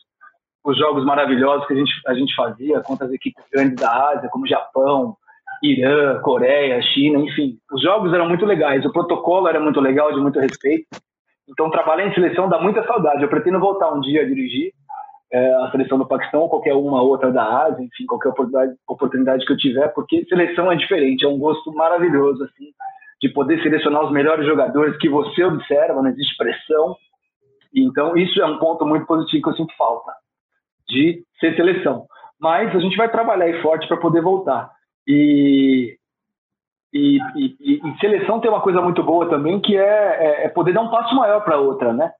os 0.64 0.78
jogos 0.78 1.04
maravilhosos 1.04 1.66
que 1.66 1.74
a 1.74 1.76
gente, 1.76 1.92
a 2.06 2.14
gente 2.14 2.34
fazia 2.34 2.80
contra 2.80 3.06
as 3.06 3.12
equipes 3.12 3.44
grandes 3.52 3.76
da 3.76 4.12
Ásia, 4.12 4.30
como 4.30 4.46
Japão, 4.46 5.14
Irã, 5.62 6.18
Coreia, 6.20 6.80
China, 6.80 7.18
enfim. 7.18 7.58
Os 7.70 7.82
jogos 7.82 8.12
eram 8.14 8.26
muito 8.26 8.46
legais, 8.46 8.84
o 8.86 8.92
protocolo 8.92 9.46
era 9.46 9.60
muito 9.60 9.78
legal, 9.78 10.10
de 10.10 10.20
muito 10.20 10.40
respeito. 10.40 10.86
Então 11.46 11.70
trabalhar 11.70 12.06
em 12.06 12.14
seleção 12.14 12.48
dá 12.48 12.58
muita 12.58 12.82
saudade. 12.86 13.22
Eu 13.22 13.28
pretendo 13.28 13.60
voltar 13.60 13.92
um 13.92 14.00
dia 14.00 14.22
a 14.22 14.24
dirigir, 14.24 14.72
é, 15.34 15.52
a 15.52 15.70
seleção 15.72 15.98
do 15.98 16.06
Paquistão 16.06 16.42
ou 16.42 16.48
qualquer 16.48 16.74
uma 16.74 17.02
outra 17.02 17.32
da 17.32 17.64
Ásia, 17.64 17.82
enfim, 17.82 18.06
qualquer 18.06 18.28
oportunidade, 18.28 18.76
oportunidade 18.86 19.44
que 19.44 19.52
eu 19.52 19.56
tiver, 19.56 19.88
porque 19.88 20.24
seleção 20.26 20.70
é 20.70 20.76
diferente, 20.76 21.24
é 21.24 21.28
um 21.28 21.38
gosto 21.38 21.72
maravilhoso, 21.72 22.44
assim, 22.44 22.66
de 23.20 23.28
poder 23.30 23.60
selecionar 23.60 24.04
os 24.04 24.12
melhores 24.12 24.46
jogadores 24.46 24.96
que 24.98 25.08
você 25.08 25.42
observa, 25.42 26.00
não 26.00 26.10
existe 26.10 26.36
pressão, 26.36 26.96
Então, 27.74 28.16
isso 28.16 28.40
é 28.40 28.46
um 28.46 28.58
ponto 28.58 28.86
muito 28.86 29.06
positivo 29.06 29.42
que 29.42 29.48
eu 29.48 29.56
sinto 29.56 29.76
falta, 29.76 30.12
de 30.88 31.24
ser 31.40 31.56
seleção. 31.56 32.06
Mas 32.40 32.72
a 32.72 32.78
gente 32.78 32.96
vai 32.96 33.10
trabalhar 33.10 33.46
aí 33.46 33.60
forte 33.60 33.88
para 33.88 33.96
poder 33.96 34.20
voltar. 34.20 34.70
E, 35.04 35.96
e, 36.92 37.18
e, 37.34 37.80
e, 37.84 37.98
seleção 37.98 38.38
tem 38.38 38.48
uma 38.48 38.60
coisa 38.60 38.80
muito 38.80 39.02
boa 39.02 39.28
também, 39.28 39.60
que 39.60 39.76
é, 39.76 39.82
é, 39.82 40.44
é 40.44 40.48
poder 40.48 40.72
dar 40.72 40.82
um 40.82 40.90
passo 40.90 41.12
maior 41.16 41.40
para 41.40 41.58
outra, 41.58 41.92
né? 41.92 42.12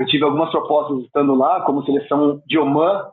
Eu 0.00 0.06
tive 0.06 0.24
algumas 0.24 0.50
propostas 0.50 1.04
estando 1.04 1.34
lá, 1.34 1.60
como 1.66 1.84
seleção 1.84 2.42
de 2.46 2.58
Oman, 2.58 3.10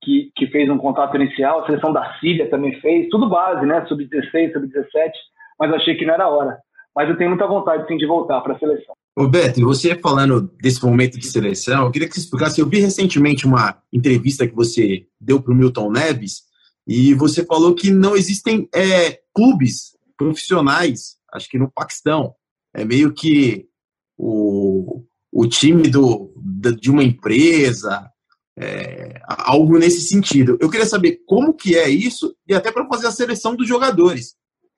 que, 0.00 0.30
que 0.36 0.46
fez 0.46 0.70
um 0.70 0.78
contato 0.78 1.16
inicial, 1.16 1.58
a 1.58 1.66
seleção 1.66 1.92
da 1.92 2.16
Síria 2.20 2.48
também 2.48 2.80
fez, 2.80 3.08
tudo 3.10 3.28
base, 3.28 3.66
né? 3.66 3.84
Sub-16, 3.86 4.52
sub-17, 4.52 5.10
mas 5.58 5.72
achei 5.72 5.96
que 5.96 6.06
não 6.06 6.14
era 6.14 6.28
hora. 6.28 6.56
Mas 6.94 7.08
eu 7.08 7.16
tenho 7.16 7.30
muita 7.30 7.48
vontade, 7.48 7.88
sim, 7.88 7.96
de 7.96 8.06
voltar 8.06 8.40
para 8.42 8.54
a 8.54 8.58
seleção. 8.60 8.94
Ô 9.16 9.26
Beto, 9.26 9.60
você 9.62 9.96
falando 9.96 10.42
desse 10.62 10.84
momento 10.84 11.18
de 11.18 11.26
seleção, 11.26 11.86
eu 11.86 11.90
queria 11.90 12.06
que 12.06 12.14
você 12.14 12.20
explicasse. 12.20 12.60
Eu 12.60 12.68
vi 12.68 12.78
recentemente 12.78 13.44
uma 13.44 13.82
entrevista 13.92 14.46
que 14.46 14.54
você 14.54 15.08
deu 15.20 15.42
para 15.42 15.52
o 15.52 15.56
Milton 15.56 15.90
Neves 15.90 16.42
e 16.86 17.12
você 17.14 17.44
falou 17.44 17.74
que 17.74 17.90
não 17.90 18.14
existem 18.14 18.68
é, 18.72 19.18
clubes 19.34 19.96
profissionais, 20.16 21.16
acho 21.32 21.48
que 21.48 21.58
no 21.58 21.68
Paquistão. 21.72 22.36
É 22.72 22.84
meio 22.84 23.12
que 23.12 23.68
o, 24.16 25.04
o 25.34 25.48
time 25.48 25.88
do, 25.88 26.32
de 26.80 26.92
uma 26.92 27.02
empresa, 27.02 28.08
é, 28.56 29.20
algo 29.26 29.76
nesse 29.76 30.02
sentido. 30.02 30.56
Eu 30.60 30.70
queria 30.70 30.86
saber 30.86 31.22
como 31.26 31.52
que 31.52 31.74
é 31.76 31.88
isso 31.88 32.36
e 32.46 32.54
até 32.54 32.70
para 32.70 32.86
fazer 32.86 33.08
a 33.08 33.12
seleção 33.12 33.56
dos 33.56 33.66
jogadores. 33.66 34.36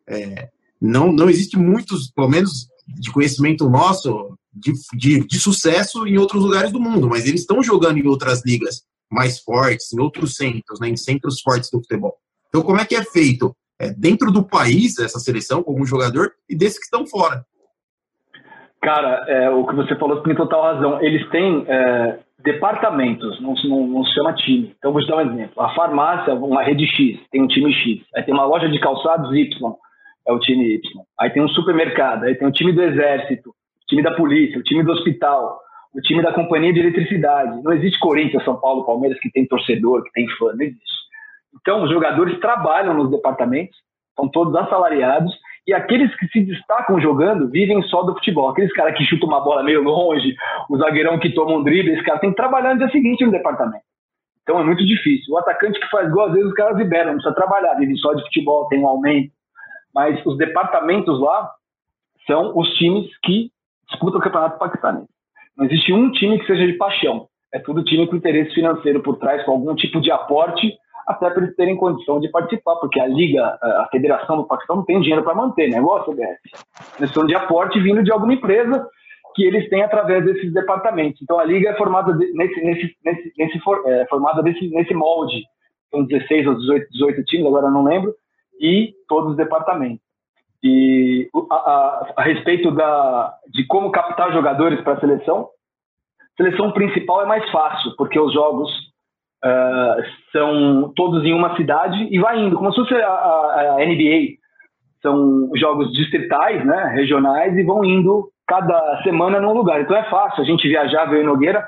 É, 0.09 0.49
não, 0.81 1.13
não 1.13 1.29
existe 1.29 1.59
muitos, 1.59 2.11
pelo 2.11 2.31
menos 2.31 2.69
de 2.89 3.13
conhecimento 3.13 3.69
nosso, 3.69 4.35
de, 4.51 4.73
de, 4.95 5.27
de, 5.27 5.39
sucesso 5.39 6.07
em 6.07 6.17
outros 6.17 6.43
lugares 6.43 6.73
do 6.73 6.81
mundo, 6.81 7.07
mas 7.07 7.27
eles 7.27 7.43
estão 7.43 7.63
jogando 7.63 7.99
em 7.99 8.07
outras 8.07 8.43
ligas 8.43 8.83
mais 9.13 9.39
fortes, 9.41 9.93
em 9.93 10.01
outros 10.01 10.37
centros, 10.37 10.81
né, 10.81 10.89
em 10.89 10.97
centros 10.97 11.43
fortes 11.43 11.69
do 11.71 11.81
futebol. 11.81 12.17
Então, 12.49 12.63
como 12.63 12.81
é 12.81 12.87
que 12.87 12.97
é 12.97 13.05
feito 13.05 13.55
é, 13.79 13.93
dentro 13.93 14.33
do 14.33 14.43
país 14.43 14.99
essa 14.99 15.19
seleção 15.19 15.63
como 15.63 15.85
jogador 15.85 16.33
e 16.49 16.57
desses 16.57 16.79
que 16.79 16.85
estão 16.85 17.07
fora? 17.07 17.45
Cara, 18.87 19.25
é, 19.27 19.51
o 19.51 19.67
que 19.67 19.75
você 19.75 19.97
falou 19.97 20.23
tem 20.23 20.33
total 20.37 20.63
razão. 20.63 21.03
Eles 21.03 21.29
têm 21.31 21.65
é, 21.67 22.21
departamentos, 22.39 23.41
não, 23.41 23.55
não, 23.65 23.85
não, 23.85 24.05
se 24.05 24.15
chama 24.15 24.33
time. 24.33 24.77
Então, 24.79 24.93
vou 24.93 25.03
te 25.03 25.09
dar 25.09 25.17
um 25.17 25.33
exemplo. 25.33 25.61
A 25.61 25.75
farmácia, 25.75 26.33
uma 26.35 26.63
rede 26.63 26.87
X, 26.87 27.19
tem 27.33 27.43
um 27.43 27.49
time 27.49 27.73
X. 27.73 28.07
Aí 28.15 28.23
tem 28.23 28.33
uma 28.33 28.47
loja 28.47 28.69
de 28.69 28.79
calçados 28.79 29.35
Y 29.35 29.77
é 30.25 30.33
o 30.33 30.39
time 30.39 30.73
Y. 30.75 31.03
Aí 31.19 31.31
tem 31.31 31.43
um 31.43 31.49
supermercado, 31.49 32.27
aí 32.27 32.37
tem 32.37 32.47
o 32.47 32.53
time 32.53 32.73
do 32.73 32.81
exército, 32.81 33.51
o 33.51 33.87
time 33.89 34.05
da 34.05 34.15
polícia, 34.15 34.57
o 34.57 34.63
time 34.63 34.85
do 34.85 34.93
hospital, 34.93 35.59
o 35.93 36.01
time 36.01 36.23
da 36.23 36.33
companhia 36.33 36.73
de 36.73 36.79
eletricidade. 36.79 37.61
Não 37.65 37.73
existe 37.73 37.99
Corinthians, 37.99 38.45
São 38.45 38.61
Paulo, 38.61 38.87
Palmeiras 38.87 39.19
que 39.19 39.33
tem 39.33 39.49
torcedor, 39.49 40.05
que 40.05 40.13
tem 40.13 40.29
fã, 40.39 40.53
não 40.55 40.65
existe. 40.65 41.07
Então, 41.61 41.83
os 41.83 41.91
jogadores 41.91 42.39
trabalham 42.39 42.95
nos 42.95 43.11
departamentos, 43.11 43.77
são 44.15 44.29
todos 44.29 44.55
assalariados, 44.55 45.35
e 45.67 45.75
aqueles 45.75 46.15
que 46.17 46.29
se 46.29 46.45
destacam 46.45 47.01
jogando 47.01 47.51
vivem 47.51 47.83
só 47.83 48.03
do 48.03 48.15
futebol. 48.15 48.51
Aqueles 48.51 48.73
caras 48.73 48.97
que 48.97 49.05
chutam 49.05 49.29
uma 49.29 49.43
bola 49.43 49.63
meio 49.63 49.83
longe, 49.83 50.35
o 50.71 50.77
zagueirão 50.79 51.19
que 51.19 51.35
toma 51.35 51.57
um 51.57 51.63
drible, 51.65 51.93
esse 51.93 52.05
cara 52.05 52.21
tem 52.21 52.31
que 52.31 52.37
trabalhar 52.37 52.75
no 52.75 52.79
dia 52.79 52.91
seguinte 52.91 53.25
no 53.25 53.33
departamento. 53.33 53.85
Então 54.43 54.61
é 54.61 54.65
muito 54.65 54.87
difícil. 54.87 55.35
O 55.35 55.39
atacante 55.39 55.81
que 55.81 55.91
faz 55.91 56.09
gol, 56.13 56.27
às 56.27 56.33
vezes 56.33 56.49
os 56.49 56.55
caras 56.55 56.79
liberam, 56.79 57.13
não 57.13 57.15
precisa 57.15 57.35
trabalhar, 57.35 57.75
vive 57.75 57.97
só 57.97 58.15
de 58.15 58.23
futebol, 58.23 58.69
tem 58.69 58.81
um 58.81 58.87
aumento 58.87 59.37
mas 59.97 60.21
os 60.27 60.37
departamentos 60.37 61.19
lá 61.19 61.51
são 62.27 62.53
os 62.55 62.69
times 62.75 63.09
que 63.25 63.51
disputam 63.89 64.21
o 64.21 64.23
campeonato 64.23 64.59
paquistanês. 64.59 65.07
Não 65.57 65.65
existe 65.65 65.91
um 65.91 66.13
time 66.13 66.39
que 66.39 66.47
seja 66.47 66.67
de 66.67 66.75
paixão. 66.75 67.29
É 67.51 67.59
tudo 67.59 67.83
time 67.83 68.07
com 68.07 68.17
interesse 68.17 68.53
financeiro 68.53 69.03
por 69.03 69.17
trás, 69.17 69.43
com 69.47 69.53
algum 69.53 69.75
tipo 69.75 69.99
de 69.99 70.11
aporte, 70.11 70.71
até 71.07 71.31
para 71.31 71.45
eles 71.45 71.55
terem 71.55 71.77
condição 71.77 72.19
de 72.19 72.29
participar, 72.29 72.77
porque 72.77 73.01
a 73.01 73.07
liga, 73.07 73.45
a 73.63 73.89
federação 73.91 74.37
do 74.37 74.45
Paquistão 74.45 74.77
não 74.77 74.85
tem 74.85 75.01
dinheiro 75.01 75.23
para 75.23 75.35
manter, 75.35 75.69
né? 75.71 75.79
Igual 75.79 75.99
a 75.99 76.05
CBF. 76.05 76.41
Eles 76.99 77.13
são 77.13 77.25
de 77.25 77.35
aporte 77.35 77.79
vindo 77.81 78.03
de 78.03 78.11
alguma 78.11 78.35
empresa 78.35 78.89
que 79.35 79.45
eles 79.45 79.69
têm 79.69 79.83
através 79.83 80.25
desses 80.25 80.53
departamentos. 80.53 81.21
Então 81.23 81.39
a 81.39 81.45
liga 81.45 81.71
é 81.71 81.77
formada 81.77 82.13
nesse, 82.15 82.61
nesse, 82.61 82.97
nesse, 83.05 83.33
nesse 83.39 83.61
é, 83.87 84.07
formada 84.07 84.43
nesse, 84.43 84.69
nesse 84.69 84.95
molde. 84.95 85.43
São 85.91 86.05
16 86.05 86.47
ou 86.49 86.55
18, 86.57 86.91
18 86.91 87.25
times, 87.25 87.47
agora 87.47 87.71
não 87.71 87.85
lembro, 87.85 88.13
e 88.61 88.95
todos 89.07 89.31
os 89.31 89.37
departamentos. 89.37 90.05
E 90.63 91.29
a, 91.51 91.55
a, 91.55 92.13
a 92.17 92.23
respeito 92.23 92.73
da, 92.73 93.35
de 93.53 93.65
como 93.67 93.93
captar 93.93 94.33
jogadores 94.33 94.81
para 94.81 94.95
a 94.95 95.01
seleção, 95.01 95.49
seleção 96.37 96.73
principal 96.73 97.23
é 97.23 97.27
mais 97.27 97.49
fácil, 97.51 97.95
porque 97.97 98.19
os 98.19 98.33
jogos 98.33 98.71
uh, 99.45 100.03
são 100.33 100.93
todos 100.95 101.25
em 101.25 101.33
uma 101.33 101.57
cidade 101.57 102.09
e 102.11 102.19
vai 102.19 102.39
indo, 102.39 102.57
como 102.57 102.71
se 102.73 102.81
fosse 102.81 102.95
a, 102.95 103.09
a, 103.09 103.77
a, 103.79 103.85
NBA. 103.85 104.37
São 105.03 105.51
jogos 105.57 105.93
distritais, 105.93 106.65
né, 106.65 106.93
regionais, 106.95 107.57
e 107.57 107.63
vão 107.63 107.85
indo 107.85 108.31
cada 108.47 109.03
semana 109.03 109.41
num 109.41 109.53
lugar. 109.53 109.81
Então 109.81 109.97
é 109.97 110.09
fácil, 110.11 110.43
a 110.43 110.47
gente 110.47 110.67
viajava, 110.67 111.15
eu 111.15 111.23
e 111.23 111.25
Nogueira, 111.25 111.67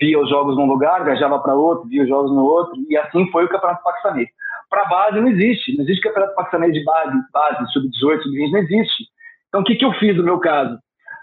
via 0.00 0.18
os 0.18 0.28
jogos 0.28 0.56
num 0.56 0.66
lugar, 0.66 1.04
viajava 1.04 1.38
para 1.38 1.54
outro, 1.54 1.88
via 1.88 2.02
os 2.02 2.08
jogos 2.08 2.30
no 2.30 2.42
outro, 2.42 2.74
e 2.88 2.96
assim 2.96 3.30
foi 3.30 3.44
o 3.44 3.48
Campeonato 3.48 3.84
Paquistanês 3.84 4.28
para 4.70 4.84
base 4.84 5.20
não 5.20 5.28
existe. 5.28 5.76
Não 5.76 5.84
existe 5.84 6.00
campeonato 6.00 6.36
paquistanês 6.36 6.72
de 6.72 6.84
base, 6.84 7.18
base 7.32 7.72
sub-18, 7.72 8.22
sub-20, 8.22 8.52
não 8.52 8.58
existe. 8.60 9.04
Então, 9.48 9.60
o 9.60 9.64
que, 9.64 9.74
que 9.74 9.84
eu 9.84 9.92
fiz 9.94 10.16
no 10.16 10.22
meu 10.22 10.38
caso? 10.38 10.78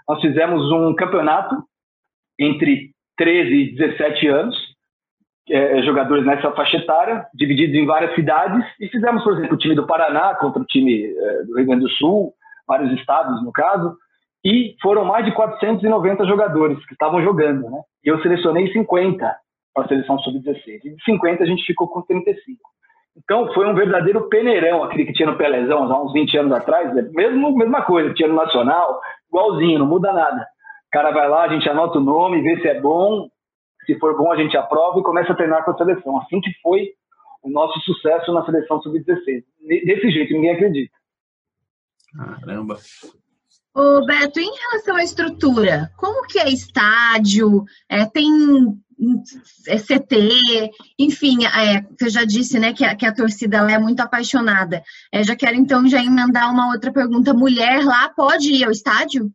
Nós 0.06 0.20
fizemos 0.20 0.70
um 0.70 0.94
campeonato 0.94 1.56
entre 2.38 2.90
13 3.16 3.54
e 3.54 3.74
17 3.74 4.28
anos, 4.28 4.56
é, 5.50 5.82
jogadores 5.82 6.24
nessa 6.24 6.50
faixa 6.52 6.76
etária, 6.76 7.26
divididos 7.34 7.74
em 7.74 7.86
várias 7.86 8.14
cidades, 8.14 8.64
e 8.80 8.88
fizemos, 8.88 9.22
por 9.22 9.34
exemplo, 9.34 9.54
o 9.54 9.58
time 9.58 9.74
do 9.74 9.86
Paraná 9.86 10.34
contra 10.34 10.60
o 10.60 10.66
time 10.66 11.04
é, 11.04 11.42
do 11.44 11.56
Rio 11.56 11.66
Grande 11.66 11.82
do 11.82 11.90
Sul, 11.90 12.32
vários 12.66 12.92
estados 12.98 13.42
no 13.42 13.52
caso, 13.52 13.96
e 14.44 14.76
foram 14.80 15.04
mais 15.04 15.24
de 15.24 15.32
490 15.32 16.24
jogadores 16.26 16.84
que 16.86 16.92
estavam 16.92 17.22
jogando, 17.22 17.68
né? 17.70 17.80
E 18.04 18.08
eu 18.08 18.20
selecionei 18.20 18.72
50 18.72 19.36
para 19.74 19.84
a 19.84 19.88
seleção 19.88 20.18
sub-16. 20.18 20.80
E 20.84 20.94
de 20.94 21.04
50 21.04 21.42
a 21.42 21.46
gente 21.46 21.64
ficou 21.64 21.88
com 21.88 22.02
35. 22.02 22.58
Então 23.16 23.52
foi 23.52 23.66
um 23.66 23.74
verdadeiro 23.74 24.28
peneirão, 24.28 24.84
aquele 24.84 25.06
que 25.06 25.12
tinha 25.12 25.28
no 25.28 25.36
Pelezão 25.36 25.90
há 25.90 26.02
uns 26.02 26.12
20 26.12 26.38
anos 26.38 26.52
atrás, 26.52 26.94
né? 26.94 27.08
mesmo 27.12 27.56
mesma 27.56 27.82
coisa, 27.82 28.14
tinha 28.14 28.28
no 28.28 28.36
Nacional, 28.36 29.00
igualzinho, 29.28 29.80
não 29.80 29.86
muda 29.86 30.12
nada. 30.12 30.46
O 30.86 30.90
cara 30.92 31.10
vai 31.10 31.28
lá, 31.28 31.42
a 31.42 31.48
gente 31.48 31.68
anota 31.68 31.98
o 31.98 32.02
nome, 32.02 32.42
vê 32.42 32.60
se 32.60 32.68
é 32.68 32.80
bom, 32.80 33.28
se 33.88 33.98
for 33.98 34.14
bom 34.18 34.30
a 34.30 34.36
gente 34.36 34.54
aprova 34.54 35.00
e 35.00 35.02
começa 35.02 35.32
a 35.32 35.34
treinar 35.34 35.64
com 35.64 35.70
a 35.70 35.76
seleção. 35.78 36.20
Assim 36.20 36.42
que 36.42 36.52
foi 36.62 36.90
o 37.42 37.48
nosso 37.48 37.80
sucesso 37.80 38.30
na 38.34 38.44
seleção 38.44 38.82
sub-16. 38.82 39.44
Desse 39.66 40.10
jeito, 40.10 40.34
ninguém 40.34 40.50
acredita. 40.50 40.94
Caramba. 42.14 42.78
Ô 43.74 44.04
Beto, 44.04 44.40
em 44.40 44.52
relação 44.54 44.96
à 44.96 45.02
estrutura, 45.02 45.90
como 45.96 46.26
que 46.26 46.38
é 46.38 46.50
estádio? 46.50 47.64
É, 47.88 48.04
tem 48.04 48.28
é 49.68 49.78
CT, 49.78 50.70
enfim, 50.98 51.44
é, 51.46 51.82
você 51.96 52.10
já 52.10 52.24
disse 52.24 52.58
né, 52.58 52.72
que, 52.72 52.84
a, 52.84 52.96
que 52.96 53.06
a 53.06 53.14
torcida 53.14 53.58
é 53.70 53.78
muito 53.78 54.00
apaixonada. 54.00 54.82
É, 55.12 55.22
já 55.22 55.36
quero 55.36 55.56
então 55.56 55.86
já 55.86 56.02
emendar 56.02 56.52
uma 56.52 56.72
outra 56.72 56.92
pergunta. 56.92 57.32
Mulher 57.32 57.84
lá 57.84 58.08
pode 58.08 58.52
ir 58.52 58.64
ao 58.64 58.72
estádio? 58.72 59.32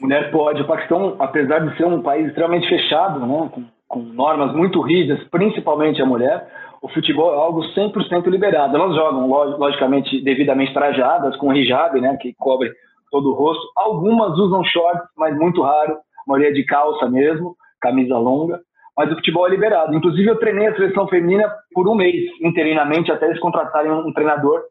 Mulher 0.00 0.30
pode. 0.30 0.62
O 0.62 0.66
Paquistão, 0.66 1.16
apesar 1.18 1.60
de 1.60 1.76
ser 1.76 1.86
um 1.86 2.02
país 2.02 2.28
extremamente 2.28 2.68
fechado, 2.68 3.20
né, 3.20 3.50
com, 3.52 3.64
com 3.88 4.00
normas 4.00 4.54
muito 4.54 4.80
rígidas, 4.80 5.22
principalmente 5.28 6.00
a 6.02 6.06
mulher, 6.06 6.46
o 6.82 6.88
futebol 6.88 7.32
é 7.32 7.36
algo 7.36 7.62
100% 7.74 8.26
liberado. 8.28 8.76
Elas 8.76 8.94
jogam, 8.94 9.28
logicamente, 9.28 10.22
devidamente 10.22 10.72
trajadas, 10.72 11.36
com 11.36 11.54
hijab, 11.54 12.00
né, 12.00 12.16
que 12.20 12.34
cobre 12.34 12.72
todo 13.10 13.30
o 13.30 13.34
rosto. 13.34 13.62
Algumas 13.76 14.38
usam 14.38 14.62
shorts, 14.64 15.08
mas 15.16 15.36
muito 15.36 15.62
raro, 15.62 15.94
a 15.94 16.30
maioria 16.30 16.52
de 16.52 16.64
calça 16.64 17.08
mesmo 17.08 17.56
camisa 17.80 18.18
longa, 18.18 18.60
mas 18.96 19.10
o 19.12 19.16
futebol 19.16 19.46
é 19.46 19.50
liberado. 19.50 19.94
Inclusive, 19.94 20.28
eu 20.28 20.38
treinei 20.38 20.68
a 20.68 20.74
seleção 20.74 21.06
feminina 21.08 21.50
por 21.72 21.88
um 21.88 21.94
mês, 21.94 22.16
interinamente, 22.40 23.12
até 23.12 23.26
eles 23.26 23.38
contratarem 23.40 23.92
um 23.92 24.12
treinador. 24.12 24.62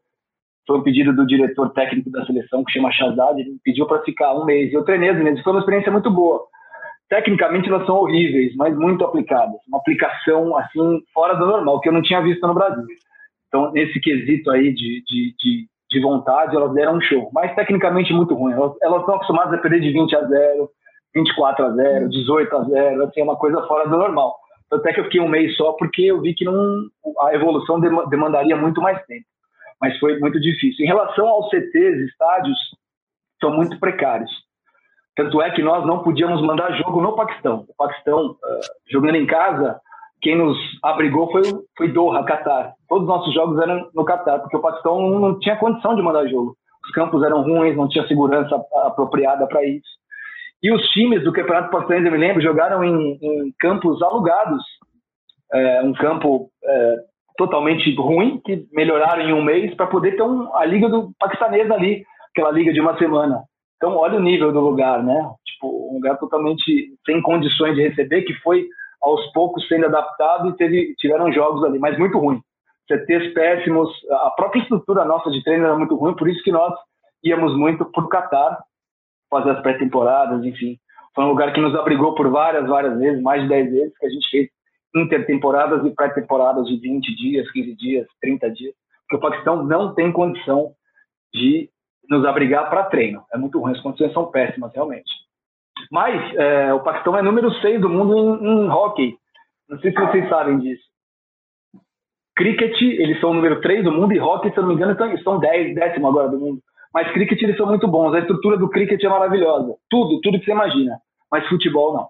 Foi 0.68 0.80
um 0.80 0.84
pedido 0.84 1.16
do 1.16 1.26
diretor 1.26 1.70
técnico 1.72 2.10
da 2.10 2.26
seleção, 2.26 2.64
que 2.64 2.72
chama 2.72 2.92
Shazad, 2.92 3.40
ele 3.40 3.58
pediu 3.64 3.86
para 3.86 4.02
ficar 4.02 4.34
um 4.34 4.46
mês. 4.46 4.74
Eu 4.74 4.84
treinei 4.84 5.10
as 5.10 5.18
meninas, 5.18 5.42
foi 5.42 5.54
uma 5.54 5.60
experiência 5.60 5.92
muito 5.92 6.10
boa. 6.10 6.44
Tecnicamente, 7.08 7.70
elas 7.70 7.86
são 7.86 7.98
horríveis, 7.98 8.56
mas 8.56 8.76
muito 8.76 9.06
aplicadas. 9.06 9.56
Uma 9.68 9.78
aplicação, 9.78 10.58
assim, 10.58 11.02
fora 11.14 11.36
do 11.36 11.46
normal, 11.46 11.80
que 11.82 11.90
eu 11.90 11.94
não 11.94 12.02
tinha 12.02 12.22
visto 12.22 12.46
no 12.48 12.56
Brasil. 12.56 12.84
Então, 13.48 13.72
nesse 13.72 14.00
quesito 14.00 14.50
aí 14.50 14.74
de, 14.74 15.04
de, 15.06 15.36
de, 15.40 15.68
de 15.92 16.02
vontade, 16.02 16.56
elas 16.56 16.74
deram 16.74 16.96
um 16.96 17.02
show. 17.02 17.30
Mas, 17.32 17.54
tecnicamente, 17.54 18.12
muito 18.12 18.34
ruim. 18.34 18.54
Elas, 18.54 18.74
elas 18.82 19.02
estão 19.02 19.16
acostumadas 19.16 19.54
a 19.54 19.58
perder 19.60 19.82
de 19.82 19.92
20 19.92 20.16
a 20.16 20.24
0, 20.26 20.70
24 21.14 21.66
a 21.66 21.72
0, 21.72 22.10
18 22.10 22.56
a 22.56 22.64
0, 22.64 23.04
assim, 23.04 23.22
é 23.22 23.24
uma 23.24 23.38
coisa 23.38 23.62
fora 23.68 23.88
do 23.88 23.98
normal. 23.98 24.36
Até 24.74 24.92
que 24.92 25.00
eu 25.00 25.06
fiquei 25.06 25.22
um 25.22 25.30
mês 25.30 25.56
só 25.56 25.74
porque 25.74 26.02
eu 26.04 26.20
vi 26.20 26.34
que 26.34 26.44
não, 26.44 26.88
a 27.22 27.36
evolução 27.36 27.80
demandaria 28.10 28.58
muito 28.58 28.82
mais 28.82 29.04
tempo. 29.06 29.26
Mas 29.82 29.98
foi 30.00 30.20
muito 30.20 30.40
difícil. 30.40 30.86
Em 30.86 30.88
relação 30.88 31.28
aos 31.28 31.50
CTs, 31.50 32.00
estádios, 32.10 32.58
são 33.42 33.52
muito 33.52 33.80
precários. 33.80 34.32
Tanto 35.16 35.42
é 35.42 35.50
que 35.52 35.62
nós 35.62 35.86
não 35.86 36.04
podíamos 36.04 36.42
mandar 36.42 36.74
jogo 36.78 37.02
no 37.02 37.16
Paquistão. 37.16 37.66
O 37.70 37.76
Paquistão, 37.78 38.32
uh, 38.32 38.60
jogando 38.92 39.16
em 39.16 39.26
casa, 39.26 39.80
quem 40.22 40.38
nos 40.38 40.58
abrigou 40.84 41.32
foi, 41.32 41.44
foi 41.78 41.88
Doha, 41.90 42.24
Qatar. 42.26 42.74
Todos 42.90 43.04
os 43.04 43.08
nossos 43.08 43.34
jogos 43.34 43.62
eram 43.62 43.90
no 43.94 44.04
Qatar, 44.04 44.42
porque 44.42 44.58
o 44.58 44.62
Paquistão 44.62 45.20
não 45.20 45.40
tinha 45.40 45.56
condição 45.56 45.96
de 45.96 46.02
mandar 46.02 46.28
jogo. 46.28 46.58
Os 46.86 46.92
campos 46.92 47.24
eram 47.24 47.44
ruins, 47.44 47.78
não 47.78 47.88
tinha 47.88 48.08
segurança 48.08 48.56
apropriada 48.84 49.48
para 49.48 49.66
isso. 49.66 49.88
E 50.62 50.72
os 50.72 50.82
times 50.90 51.24
do 51.24 51.32
Campeonato 51.32 51.70
Paquistanês, 51.70 52.06
eu 52.06 52.12
me 52.12 52.18
lembro, 52.18 52.42
jogaram 52.42 52.84
em, 52.84 53.20
em 53.22 53.54
campos 53.60 54.02
alugados. 54.02 54.64
É, 55.54 55.82
um 55.84 55.94
campo 55.94 56.50
é, 56.64 56.96
totalmente 57.38 57.94
ruim, 57.96 58.40
que 58.46 58.66
melhoraram 58.72 59.22
em 59.22 59.34
um 59.34 59.44
mês 59.44 59.74
para 59.76 59.88
poder 59.88 60.16
ter 60.16 60.24
um, 60.24 60.54
a 60.56 60.66
liga 60.66 60.90
do 60.90 61.12
paquistanês 61.20 61.70
ali, 61.70 62.04
aquela 62.32 62.52
liga 62.52 62.72
de 62.72 62.82
uma 62.82 62.98
semana. 62.98 63.44
Então, 63.78 63.98
olha 63.98 64.18
o 64.18 64.22
nível 64.22 64.52
do 64.52 64.60
lugar, 64.60 65.04
né? 65.04 65.32
Tipo, 65.46 65.92
um 65.92 65.96
lugar 65.96 66.18
totalmente 66.18 66.94
sem 67.06 67.22
condições 67.22 67.76
de 67.76 67.88
receber, 67.88 68.24
que 68.24 68.34
foi 68.36 68.66
aos 69.02 69.26
poucos 69.34 69.68
sendo 69.68 69.86
adaptado 69.86 70.50
e 70.50 70.56
teve, 70.56 70.96
tiveram 70.98 71.32
jogos 71.32 71.64
ali, 71.64 71.78
mas 71.78 71.98
muito 71.98 72.18
ruim. 72.18 72.42
CTs 72.88 73.34
péssimos, 73.34 73.90
a 74.12 74.30
própria 74.32 74.62
estrutura 74.62 75.06
nossa 75.06 75.30
de 75.30 75.44
treino 75.44 75.66
era 75.66 75.78
muito 75.78 75.96
ruim, 75.96 76.16
por 76.16 76.30
isso 76.30 76.44
que 76.44 76.52
nós 76.52 76.74
íamos 77.24 77.56
muito 77.58 77.86
para 77.86 78.04
o 78.04 78.08
Catar 78.08 78.64
fazer 79.30 79.52
as 79.52 79.62
pré-temporadas, 79.62 80.44
enfim. 80.46 80.78
Foi 81.14 81.24
um 81.24 81.30
lugar 81.30 81.52
que 81.54 81.62
nos 81.62 81.76
abrigou 81.76 82.14
por 82.14 82.30
várias, 82.30 82.68
várias 82.68 82.98
vezes, 83.00 83.22
mais 83.22 83.42
de 83.42 83.50
10 83.50 83.72
vezes, 83.72 83.98
que 83.98 84.06
a 84.06 84.10
gente 84.10 84.30
fez 84.30 84.50
intertemporadas 84.96 85.86
e 85.86 85.92
pré-temporadas 85.92 86.68
de 86.68 86.78
20 86.78 87.16
dias, 87.16 87.52
15 87.52 87.76
dias, 87.76 88.08
30 88.22 88.50
dias, 88.52 88.74
porque 89.02 89.18
o 89.18 89.30
Paquistão 89.30 89.64
não 89.64 89.94
tem 89.94 90.12
condição 90.12 90.72
de 91.34 91.70
nos 92.10 92.26
abrigar 92.26 92.70
para 92.70 92.86
treino. 92.86 93.24
É 93.34 93.38
muito 93.38 93.60
ruim, 93.60 93.74
as 93.74 93.82
condições 93.82 94.14
são 94.14 94.32
péssimas, 94.32 94.72
realmente. 94.74 95.12
Mas 95.92 96.36
é, 96.36 96.74
o 96.74 96.80
Paquistão 96.80 97.18
é 97.18 97.22
número 97.22 97.52
6 97.56 97.82
do 97.82 97.90
mundo 97.90 98.16
em, 98.42 98.66
em, 98.66 98.70
hockey. 98.70 99.18
Não 99.70 99.80
sei 99.80 99.92
se 99.92 100.00
vocês 100.00 100.30
sabem 100.30 100.60
disso. 100.60 100.84
Cricket, 102.36 102.82
eles 102.82 103.20
são 103.20 103.32
o 103.32 103.34
número 103.34 103.62
3 103.62 103.84
do 103.84 103.92
mundo, 103.92 104.14
e 104.14 104.20
hockey, 104.20 104.52
se 104.52 104.58
eu 104.58 104.64
não 104.64 104.70
me 104.70 104.76
engano, 104.76 104.92
estão, 104.92 105.14
estão 105.14 105.40
10, 105.40 105.76
décimo 105.76 106.08
agora 106.08 106.30
do 106.30 106.40
mundo. 106.40 106.62
Mas 106.94 107.12
cricket, 107.12 107.42
eles 107.42 107.58
são 107.58 107.66
muito 107.66 107.88
bons. 107.88 108.14
A 108.14 108.20
estrutura 108.20 108.58
do 108.58 108.70
cricket 108.70 109.04
é 109.04 109.10
maravilhosa. 109.10 109.76
Tudo, 109.90 110.22
tudo 110.22 110.40
que 110.40 110.46
você 110.46 110.52
imagina. 110.52 110.98
Mas 111.30 111.48
futebol, 111.48 111.94
não. 111.94 112.08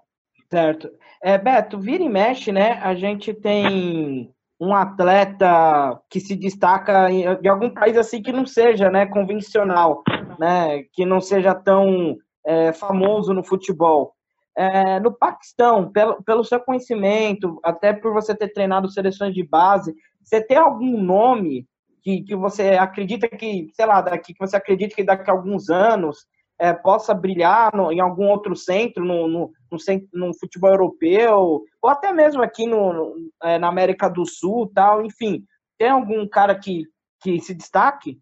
Certo. 0.50 0.90
É, 1.22 1.36
Beto, 1.36 1.78
vira 1.78 2.02
e 2.02 2.08
mexe, 2.08 2.52
né? 2.52 2.74
A 2.82 2.94
gente 2.94 3.34
tem 3.34 4.32
um 4.60 4.74
atleta 4.74 6.00
que 6.08 6.20
se 6.20 6.34
destaca 6.34 7.10
em, 7.10 7.26
algum 7.48 7.70
país 7.70 7.96
assim 7.96 8.22
que 8.22 8.32
não 8.32 8.46
seja 8.46 8.90
né, 8.90 9.04
convencional, 9.06 10.02
né, 10.38 10.84
que 10.94 11.04
não 11.04 11.20
seja 11.20 11.54
tão 11.54 12.16
é, 12.44 12.72
famoso 12.72 13.34
no 13.34 13.44
futebol. 13.44 14.14
É, 14.56 14.98
no 15.00 15.12
Paquistão, 15.12 15.92
pelo, 15.92 16.22
pelo 16.22 16.42
seu 16.42 16.58
conhecimento, 16.58 17.60
até 17.62 17.92
por 17.92 18.14
você 18.14 18.34
ter 18.34 18.48
treinado 18.48 18.88
seleções 18.88 19.34
de 19.34 19.46
base, 19.46 19.94
você 20.22 20.40
tem 20.40 20.56
algum 20.56 21.02
nome 21.02 21.66
que, 22.02 22.22
que 22.22 22.34
você 22.34 22.70
acredita 22.70 23.28
que, 23.28 23.68
sei 23.74 23.84
lá, 23.84 24.00
daqui, 24.00 24.32
que 24.32 24.40
você 24.40 24.56
acredita 24.56 24.94
que 24.94 25.04
daqui 25.04 25.30
a 25.30 25.34
alguns 25.34 25.68
anos 25.68 26.24
é, 26.58 26.72
possa 26.72 27.14
brilhar 27.14 27.74
no, 27.74 27.92
em 27.92 28.00
algum 28.00 28.28
outro 28.28 28.56
centro, 28.56 29.04
no, 29.04 29.28
no, 29.28 29.50
no, 29.70 29.78
no, 30.14 30.34
futebol 30.34 30.70
europeu, 30.70 31.62
ou 31.82 31.90
até 31.90 32.12
mesmo 32.12 32.42
aqui 32.42 32.66
no, 32.66 33.14
é, 33.42 33.58
na 33.58 33.68
América 33.68 34.08
do 34.08 34.24
Sul 34.24 34.70
tal, 34.74 35.04
enfim. 35.04 35.42
Tem 35.78 35.88
algum 35.88 36.26
cara 36.26 36.54
que, 36.54 36.84
que 37.22 37.38
se 37.40 37.54
destaque? 37.54 38.18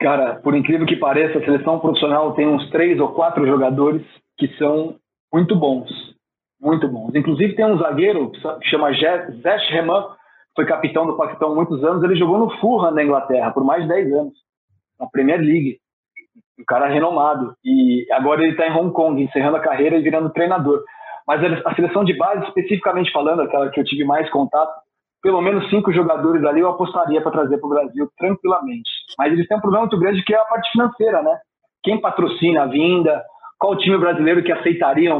Cara, 0.00 0.36
por 0.36 0.54
incrível 0.54 0.86
que 0.86 0.96
pareça, 0.96 1.38
a 1.38 1.44
seleção 1.44 1.78
profissional 1.78 2.34
tem 2.34 2.46
uns 2.46 2.68
três 2.70 2.98
ou 3.00 3.12
quatro 3.12 3.46
jogadores 3.46 4.04
que 4.36 4.48
são 4.56 4.96
muito 5.32 5.56
bons. 5.56 5.88
Muito 6.60 6.86
bons. 6.88 7.14
Inclusive 7.14 7.56
tem 7.56 7.64
um 7.64 7.78
zagueiro 7.78 8.30
que 8.30 8.68
chama 8.68 8.92
Zesh 8.92 9.70
Reman, 9.70 10.04
foi 10.54 10.66
capitão 10.66 11.06
do 11.06 11.16
Paquistão 11.16 11.52
há 11.52 11.54
muitos 11.54 11.82
anos. 11.82 12.02
Ele 12.04 12.16
jogou 12.16 12.38
no 12.38 12.50
Fulham 12.58 12.94
da 12.94 13.02
Inglaterra 13.02 13.50
por 13.50 13.64
mais 13.64 13.82
de 13.82 13.88
10 13.88 14.12
anos, 14.12 14.34
na 14.98 15.06
Premier 15.08 15.40
League 15.40 15.81
um 16.62 16.64
cara 16.64 16.88
renomado. 16.88 17.54
E 17.64 18.06
agora 18.12 18.42
ele 18.42 18.52
está 18.52 18.66
em 18.66 18.72
Hong 18.72 18.92
Kong, 18.92 19.20
encerrando 19.20 19.56
a 19.56 19.60
carreira 19.60 19.96
e 19.96 20.02
virando 20.02 20.32
treinador. 20.32 20.82
Mas 21.26 21.40
a 21.64 21.74
seleção 21.74 22.04
de 22.04 22.16
base, 22.16 22.46
especificamente 22.46 23.12
falando, 23.12 23.42
aquela 23.42 23.70
que 23.70 23.78
eu 23.78 23.84
tive 23.84 24.04
mais 24.04 24.28
contato, 24.30 24.72
pelo 25.22 25.40
menos 25.40 25.68
cinco 25.70 25.92
jogadores 25.92 26.44
ali 26.44 26.60
eu 26.60 26.68
apostaria 26.68 27.20
para 27.20 27.30
trazer 27.30 27.58
para 27.58 27.66
o 27.66 27.70
Brasil 27.70 28.10
tranquilamente. 28.18 28.90
Mas 29.18 29.32
eles 29.32 29.46
têm 29.46 29.56
um 29.56 29.60
problema 29.60 29.84
muito 29.84 29.98
grande 29.98 30.22
que 30.24 30.34
é 30.34 30.38
a 30.38 30.44
parte 30.44 30.70
financeira, 30.72 31.22
né? 31.22 31.38
Quem 31.82 32.00
patrocina 32.00 32.62
a 32.62 32.66
vinda? 32.66 33.22
Qual 33.58 33.76
time 33.76 33.98
brasileiro 33.98 34.42
que 34.42 34.50
aceitaria 34.50 35.12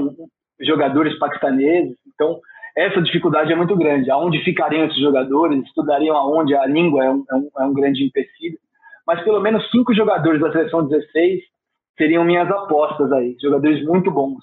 jogadores 0.61 1.17
paquistaneses? 1.19 1.97
Então, 2.15 2.41
essa 2.77 3.01
dificuldade 3.01 3.53
é 3.53 3.57
muito 3.57 3.77
grande. 3.77 4.11
Aonde 4.11 4.43
ficariam 4.43 4.87
esses 4.87 5.01
jogadores? 5.01 5.65
Estudariam 5.65 6.17
aonde? 6.17 6.55
A 6.55 6.67
língua 6.67 7.05
é 7.05 7.11
um, 7.11 7.25
é 7.31 7.35
um, 7.35 7.49
é 7.61 7.65
um 7.65 7.75
grande 7.75 8.05
empecilho 8.05 8.59
mas 9.07 9.23
pelo 9.25 9.41
menos 9.41 9.69
cinco 9.71 9.95
jogadores 9.95 10.41
da 10.41 10.53
seleção 10.53 10.87
16 10.87 11.41
seriam 11.97 12.25
minhas 12.25 12.51
apostas 12.51 13.13
aí, 13.13 13.37
jogadores 13.41 13.85
muito 13.85 14.11
bons 14.11 14.43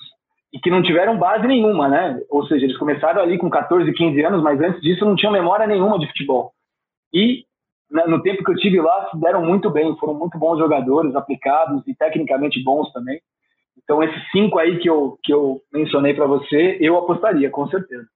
e 0.53 0.59
que 0.59 0.69
não 0.69 0.81
tiveram 0.81 1.17
base 1.17 1.45
nenhuma, 1.47 1.87
né? 1.87 2.19
Ou 2.29 2.45
seja, 2.47 2.65
eles 2.65 2.77
começaram 2.77 3.21
ali 3.21 3.37
com 3.37 3.49
14, 3.49 3.91
15 3.91 4.21
anos, 4.23 4.41
mas 4.41 4.59
antes 4.59 4.81
disso 4.81 5.05
não 5.05 5.15
tinham 5.15 5.31
memória 5.31 5.67
nenhuma 5.67 5.99
de 5.99 6.07
futebol. 6.07 6.51
E 7.13 7.43
né, 7.91 8.05
no 8.07 8.21
tempo 8.21 8.43
que 8.43 8.51
eu 8.51 8.55
tive 8.55 8.81
lá, 8.81 9.09
se 9.09 9.19
deram 9.19 9.45
muito 9.45 9.69
bem, 9.69 9.95
foram 9.97 10.13
muito 10.13 10.37
bons 10.37 10.57
jogadores, 10.57 11.15
aplicados 11.15 11.83
e 11.87 11.95
tecnicamente 11.95 12.63
bons 12.63 12.91
também. 12.91 13.19
Então 13.83 14.03
esses 14.03 14.31
cinco 14.31 14.59
aí 14.59 14.79
que 14.79 14.89
eu 14.89 15.17
que 15.23 15.33
eu 15.33 15.61
mencionei 15.71 16.13
para 16.13 16.25
você, 16.25 16.77
eu 16.79 16.97
apostaria 16.97 17.49
com 17.49 17.67
certeza. 17.67 18.07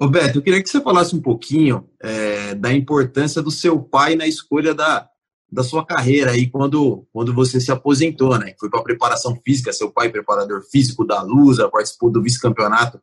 Roberto, 0.00 0.36
eu 0.36 0.42
queria 0.42 0.62
que 0.62 0.68
você 0.68 0.80
falasse 0.80 1.14
um 1.14 1.20
pouquinho 1.20 1.88
é, 2.00 2.54
da 2.54 2.72
importância 2.72 3.42
do 3.42 3.50
seu 3.50 3.82
pai 3.82 4.14
na 4.14 4.28
escolha 4.28 4.72
da, 4.72 5.08
da 5.50 5.64
sua 5.64 5.84
carreira 5.84 6.30
aí 6.30 6.48
quando, 6.48 7.04
quando 7.12 7.34
você 7.34 7.60
se 7.60 7.72
aposentou, 7.72 8.38
né? 8.38 8.54
Foi 8.60 8.70
para 8.70 8.82
preparação 8.82 9.34
física, 9.44 9.72
seu 9.72 9.90
pai 9.90 10.08
preparador 10.08 10.62
físico 10.70 11.04
da 11.04 11.20
Lusa, 11.22 11.68
participou 11.68 12.12
do 12.12 12.22
vice-campeonato 12.22 13.00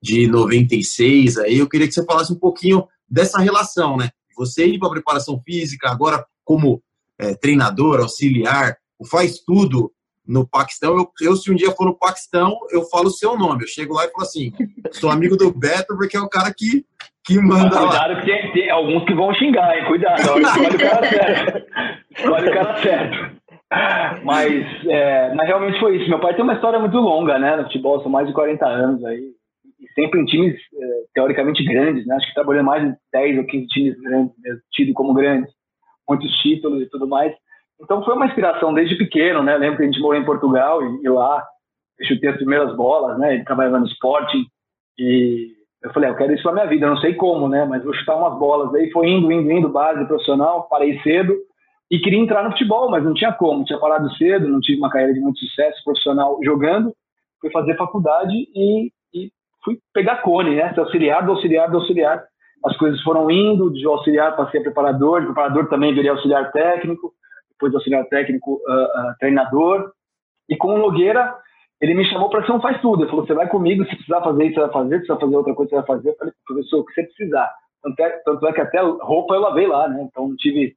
de 0.00 0.26
96 0.26 1.36
aí. 1.36 1.58
Eu 1.58 1.68
queria 1.68 1.86
que 1.86 1.92
você 1.92 2.04
falasse 2.04 2.32
um 2.32 2.38
pouquinho 2.38 2.86
dessa 3.06 3.38
relação, 3.38 3.98
né? 3.98 4.10
Você 4.36 4.64
ir 4.64 4.78
para 4.78 4.88
preparação 4.88 5.42
física, 5.44 5.90
agora 5.90 6.24
como 6.44 6.82
é, 7.18 7.34
treinador, 7.34 8.00
auxiliar, 8.00 8.78
faz 9.06 9.40
tudo 9.40 9.92
no 10.28 10.46
Paquistão, 10.46 10.94
eu, 10.94 11.08
eu, 11.22 11.34
se 11.34 11.50
um 11.50 11.54
dia 11.54 11.70
for 11.70 11.86
no 11.86 11.98
Paquistão, 11.98 12.54
eu 12.70 12.82
falo 12.82 13.06
o 13.06 13.10
seu 13.10 13.36
nome. 13.36 13.64
Eu 13.64 13.68
chego 13.68 13.94
lá 13.94 14.04
e 14.04 14.10
falo 14.10 14.24
assim, 14.24 14.52
sou 14.92 15.10
amigo 15.10 15.38
do 15.38 15.50
Beto 15.50 15.96
porque 15.96 16.18
é 16.18 16.20
o 16.20 16.28
cara 16.28 16.52
que, 16.54 16.84
que 17.24 17.40
manda 17.40 17.70
Mas 17.70 17.78
cuidado 17.78 18.12
lá. 18.12 18.20
que 18.20 18.26
tem, 18.26 18.52
tem, 18.52 18.70
alguns 18.70 19.04
que 19.06 19.14
vão 19.14 19.32
xingar, 19.32 19.74
hein? 19.74 19.86
Cuidado, 19.86 20.20
escolhe 20.20 20.76
o 20.76 20.78
cara 20.78 21.08
certo. 21.08 21.66
Escolhe 22.10 22.48
o 22.48 22.52
cara 22.52 22.82
certo. 22.82 23.38
Mas, 24.22 24.86
é, 24.86 25.34
mas 25.34 25.46
realmente 25.46 25.80
foi 25.80 25.96
isso. 25.96 26.10
Meu 26.10 26.20
pai 26.20 26.34
tem 26.34 26.44
uma 26.44 26.54
história 26.54 26.78
muito 26.78 26.98
longa, 26.98 27.38
né? 27.38 27.56
No 27.56 27.64
futebol, 27.64 28.02
são 28.02 28.10
mais 28.10 28.26
de 28.26 28.34
40 28.34 28.66
anos 28.66 29.04
aí. 29.06 29.30
E 29.80 29.92
sempre 29.94 30.20
em 30.20 30.26
times 30.26 30.54
é, 30.54 30.86
teoricamente 31.14 31.64
grandes, 31.64 32.06
né? 32.06 32.16
Acho 32.16 32.28
que 32.28 32.34
trabalhou 32.34 32.64
mais 32.64 32.82
de 32.82 32.94
10 33.12 33.38
ou 33.38 33.44
15 33.44 33.66
times 33.68 34.00
grandes, 34.02 34.34
tido 34.72 34.92
como 34.92 35.14
grandes. 35.14 35.50
Muitos 36.06 36.30
títulos 36.38 36.82
e 36.82 36.86
tudo 36.90 37.06
mais. 37.06 37.32
Então 37.80 38.04
foi 38.04 38.14
uma 38.14 38.26
inspiração 38.26 38.74
desde 38.74 38.96
pequeno, 38.96 39.42
né? 39.42 39.56
Lembro 39.56 39.76
que 39.76 39.82
a 39.84 39.86
gente 39.86 40.00
morou 40.00 40.20
em 40.20 40.24
Portugal 40.24 40.82
e, 40.82 41.04
e 41.04 41.08
lá 41.08 41.44
eu 41.98 42.06
chutei 42.06 42.30
as 42.30 42.36
primeiras 42.36 42.74
bolas, 42.76 43.18
né? 43.18 43.34
Ele 43.34 43.44
trabalhava 43.44 43.80
no 43.80 43.86
esporte 43.86 44.36
e 44.98 45.52
eu 45.82 45.92
falei, 45.92 46.08
ah, 46.08 46.12
eu 46.12 46.16
quero 46.16 46.34
isso 46.34 46.44
na 46.44 46.52
minha 46.52 46.66
vida, 46.66 46.86
eu 46.86 46.90
não 46.90 47.00
sei 47.00 47.14
como, 47.14 47.48
né? 47.48 47.64
Mas 47.64 47.84
vou 47.84 47.94
chutar 47.94 48.16
umas 48.16 48.38
bolas. 48.38 48.74
Aí 48.74 48.90
foi 48.90 49.08
indo, 49.08 49.30
indo, 49.30 49.50
indo, 49.50 49.68
base 49.68 50.04
profissional, 50.06 50.68
parei 50.68 50.98
cedo 51.00 51.36
e 51.90 51.98
queria 52.00 52.18
entrar 52.18 52.42
no 52.42 52.50
futebol, 52.50 52.90
mas 52.90 53.04
não 53.04 53.14
tinha 53.14 53.32
como. 53.32 53.64
Tinha 53.64 53.78
parado 53.78 54.12
cedo, 54.16 54.48
não 54.48 54.60
tive 54.60 54.78
uma 54.78 54.90
carreira 54.90 55.14
de 55.14 55.20
muito 55.20 55.38
sucesso 55.38 55.82
profissional 55.84 56.38
jogando. 56.42 56.92
Fui 57.40 57.50
fazer 57.50 57.76
faculdade 57.76 58.34
e, 58.34 58.90
e 59.14 59.30
fui 59.64 59.78
pegar 59.94 60.16
cone, 60.22 60.56
né? 60.56 60.74
Auxiliar 60.76 61.24
do 61.24 61.32
auxiliar 61.32 61.70
do 61.70 61.78
auxiliar. 61.78 62.24
As 62.64 62.76
coisas 62.76 63.00
foram 63.02 63.30
indo, 63.30 63.72
de 63.72 63.86
auxiliar 63.86 64.36
passei 64.36 64.58
a 64.58 64.64
preparador, 64.64 65.20
de 65.20 65.26
preparador 65.26 65.68
também 65.68 65.94
virei 65.94 66.10
auxiliar 66.10 66.50
técnico 66.50 67.12
depois 67.58 67.74
auxiliar 67.74 68.04
técnico, 68.06 68.54
uh, 68.54 69.10
uh, 69.10 69.14
treinador. 69.18 69.90
E 70.48 70.56
com 70.56 70.74
o 70.74 70.78
Nogueira, 70.78 71.34
ele 71.80 71.94
me 71.94 72.04
chamou 72.08 72.30
para 72.30 72.46
ser 72.46 72.52
um 72.52 72.60
faz 72.60 72.80
tudo. 72.80 73.02
Ele 73.02 73.10
falou: 73.10 73.26
você 73.26 73.34
vai 73.34 73.48
comigo, 73.48 73.84
se 73.84 73.96
precisar 73.96 74.22
fazer 74.22 74.46
isso, 74.46 74.54
você 74.54 74.60
vai 74.60 74.72
fazer, 74.72 74.94
se 74.94 75.06
precisar 75.06 75.20
fazer 75.20 75.36
outra 75.36 75.54
coisa, 75.54 75.70
você 75.70 75.76
vai 75.76 75.86
fazer. 75.86 76.08
Eu 76.10 76.16
falei: 76.16 76.32
professor, 76.46 76.80
o 76.80 76.84
que 76.84 76.94
você 76.94 77.02
precisar. 77.02 77.50
Tanto 77.82 78.00
é, 78.00 78.10
tanto 78.24 78.46
é 78.46 78.52
que 78.52 78.60
até 78.60 78.80
roupa 78.80 79.34
eu 79.34 79.40
lavei 79.40 79.66
lá, 79.66 79.88
né? 79.88 80.02
Então 80.02 80.28
não 80.28 80.36
tive 80.36 80.74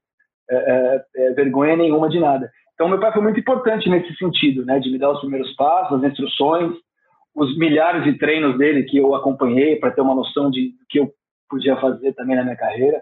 é, 0.50 0.56
é, 0.56 1.06
é, 1.16 1.34
vergonha 1.34 1.76
nenhuma 1.76 2.10
de 2.10 2.20
nada. 2.20 2.52
Então 2.74 2.90
meu 2.90 3.00
pai 3.00 3.12
foi 3.12 3.22
muito 3.22 3.40
importante 3.40 3.90
nesse 3.90 4.14
sentido, 4.16 4.66
né? 4.66 4.80
De 4.80 4.92
me 4.92 5.00
dar 5.00 5.12
os 5.12 5.20
primeiros 5.20 5.56
passos, 5.56 5.98
as 5.98 6.12
instruções, 6.12 6.74
os 7.36 7.58
milhares 7.58 8.04
de 8.04 8.18
treinos 8.18 8.58
dele 8.58 8.84
que 8.84 8.98
eu 8.98 9.16
acompanhei 9.16 9.78
para 9.78 9.92
ter 9.92 10.02
uma 10.02 10.16
noção 10.16 10.52
de 10.52 10.74
que 10.90 11.00
eu 11.00 11.12
podia 11.50 11.76
fazer 11.78 12.14
também 12.14 12.36
na 12.36 12.44
minha 12.44 12.56
carreira. 12.56 13.02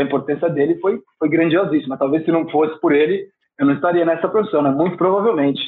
A 0.00 0.04
importância 0.04 0.48
dele 0.48 0.78
foi, 0.80 1.00
foi 1.18 1.28
grandiosíssima. 1.28 1.98
Talvez 1.98 2.24
se 2.24 2.30
não 2.30 2.48
fosse 2.48 2.80
por 2.80 2.92
ele, 2.92 3.28
eu 3.58 3.66
não 3.66 3.74
estaria 3.74 4.04
nessa 4.04 4.28
profissão, 4.28 4.62
né? 4.62 4.70
muito 4.70 4.96
provavelmente. 4.96 5.60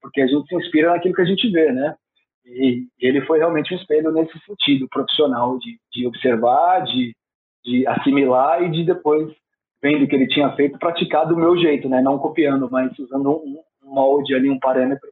porque 0.00 0.20
a 0.20 0.26
gente 0.26 0.46
se 0.48 0.54
inspira 0.56 0.90
naquilo 0.90 1.14
que 1.14 1.22
a 1.22 1.26
gente 1.26 1.50
vê, 1.50 1.72
né? 1.72 1.94
E 2.44 2.86
ele 3.00 3.20
foi 3.22 3.38
realmente 3.38 3.72
um 3.72 3.76
espelho 3.76 4.10
nesse 4.10 4.36
sentido 4.40 4.88
profissional, 4.88 5.58
de, 5.58 5.78
de 5.92 6.06
observar, 6.06 6.80
de, 6.84 7.14
de 7.64 7.86
assimilar 7.86 8.62
e 8.64 8.70
de 8.70 8.84
depois, 8.84 9.32
vendo 9.80 10.04
o 10.04 10.08
que 10.08 10.16
ele 10.16 10.26
tinha 10.26 10.50
feito, 10.56 10.78
praticar 10.78 11.26
do 11.26 11.36
meu 11.36 11.56
jeito, 11.56 11.88
né? 11.88 12.02
Não 12.02 12.18
copiando, 12.18 12.68
mas 12.70 12.96
usando 12.98 13.30
um, 13.30 13.60
um 13.84 13.94
molde 13.94 14.34
ali, 14.34 14.50
um 14.50 14.58
parâmetro 14.58 15.08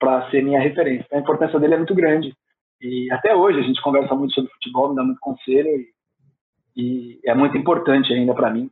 para 0.00 0.28
ser 0.30 0.42
minha 0.42 0.60
referência. 0.60 1.04
Então, 1.06 1.18
a 1.18 1.22
importância 1.22 1.58
dele 1.58 1.74
é 1.74 1.78
muito 1.78 1.94
grande. 1.94 2.32
E 2.80 3.10
até 3.12 3.34
hoje 3.34 3.58
a 3.58 3.62
gente 3.62 3.82
conversa 3.82 4.14
muito 4.14 4.34
sobre 4.34 4.50
futebol, 4.52 4.90
me 4.90 4.96
dá 4.96 5.02
muito 5.02 5.18
conselho 5.20 5.68
e, 5.68 5.88
e 6.76 7.18
é 7.24 7.34
muito 7.34 7.56
importante 7.56 8.12
ainda 8.12 8.34
para 8.34 8.50
mim 8.50 8.70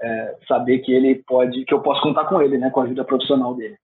é, 0.00 0.36
saber 0.48 0.80
que 0.80 0.92
ele 0.92 1.22
pode, 1.26 1.64
que 1.64 1.72
eu 1.72 1.80
posso 1.80 2.02
contar 2.02 2.24
com 2.24 2.42
ele, 2.42 2.58
né, 2.58 2.70
com 2.70 2.80
a 2.80 2.86
vida 2.86 3.04
profissional 3.04 3.54
dele. 3.54 3.76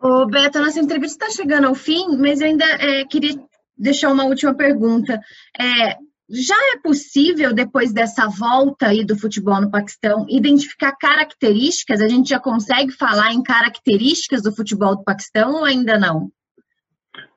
Ô, 0.00 0.26
Beto, 0.26 0.60
nossa 0.60 0.78
entrevista 0.78 1.24
está 1.24 1.42
chegando 1.42 1.66
ao 1.66 1.74
fim, 1.74 2.16
mas 2.18 2.40
eu 2.40 2.46
ainda 2.46 2.64
é, 2.64 3.04
queria 3.04 3.34
deixar 3.76 4.10
uma 4.12 4.24
última 4.24 4.54
pergunta. 4.54 5.20
É, 5.58 5.96
já 6.30 6.54
é 6.74 6.78
possível, 6.80 7.52
depois 7.52 7.92
dessa 7.92 8.28
volta 8.28 8.88
aí 8.88 9.04
do 9.04 9.18
futebol 9.18 9.60
no 9.60 9.70
Paquistão, 9.70 10.26
identificar 10.28 10.92
características? 10.92 12.00
A 12.00 12.08
gente 12.08 12.28
já 12.28 12.38
consegue 12.38 12.92
falar 12.92 13.32
em 13.32 13.42
características 13.42 14.42
do 14.42 14.54
futebol 14.54 14.94
do 14.94 15.02
Paquistão 15.02 15.54
ou 15.54 15.64
ainda 15.64 15.98
não? 15.98 16.30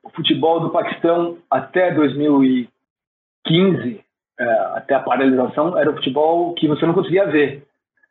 O 0.04 0.10
futebol 0.10 0.60
do 0.60 0.70
Paquistão 0.72 1.38
até 1.50 1.91
2015, 1.94 2.70
é, 3.48 4.04
até 4.75 4.95
a 4.95 4.99
paralisação, 4.99 5.77
era 5.77 5.89
o 5.89 5.95
futebol 5.95 6.54
que 6.56 6.67
você 6.67 6.86
não 6.86 6.93
conseguia 6.93 7.25
ver. 7.25 7.63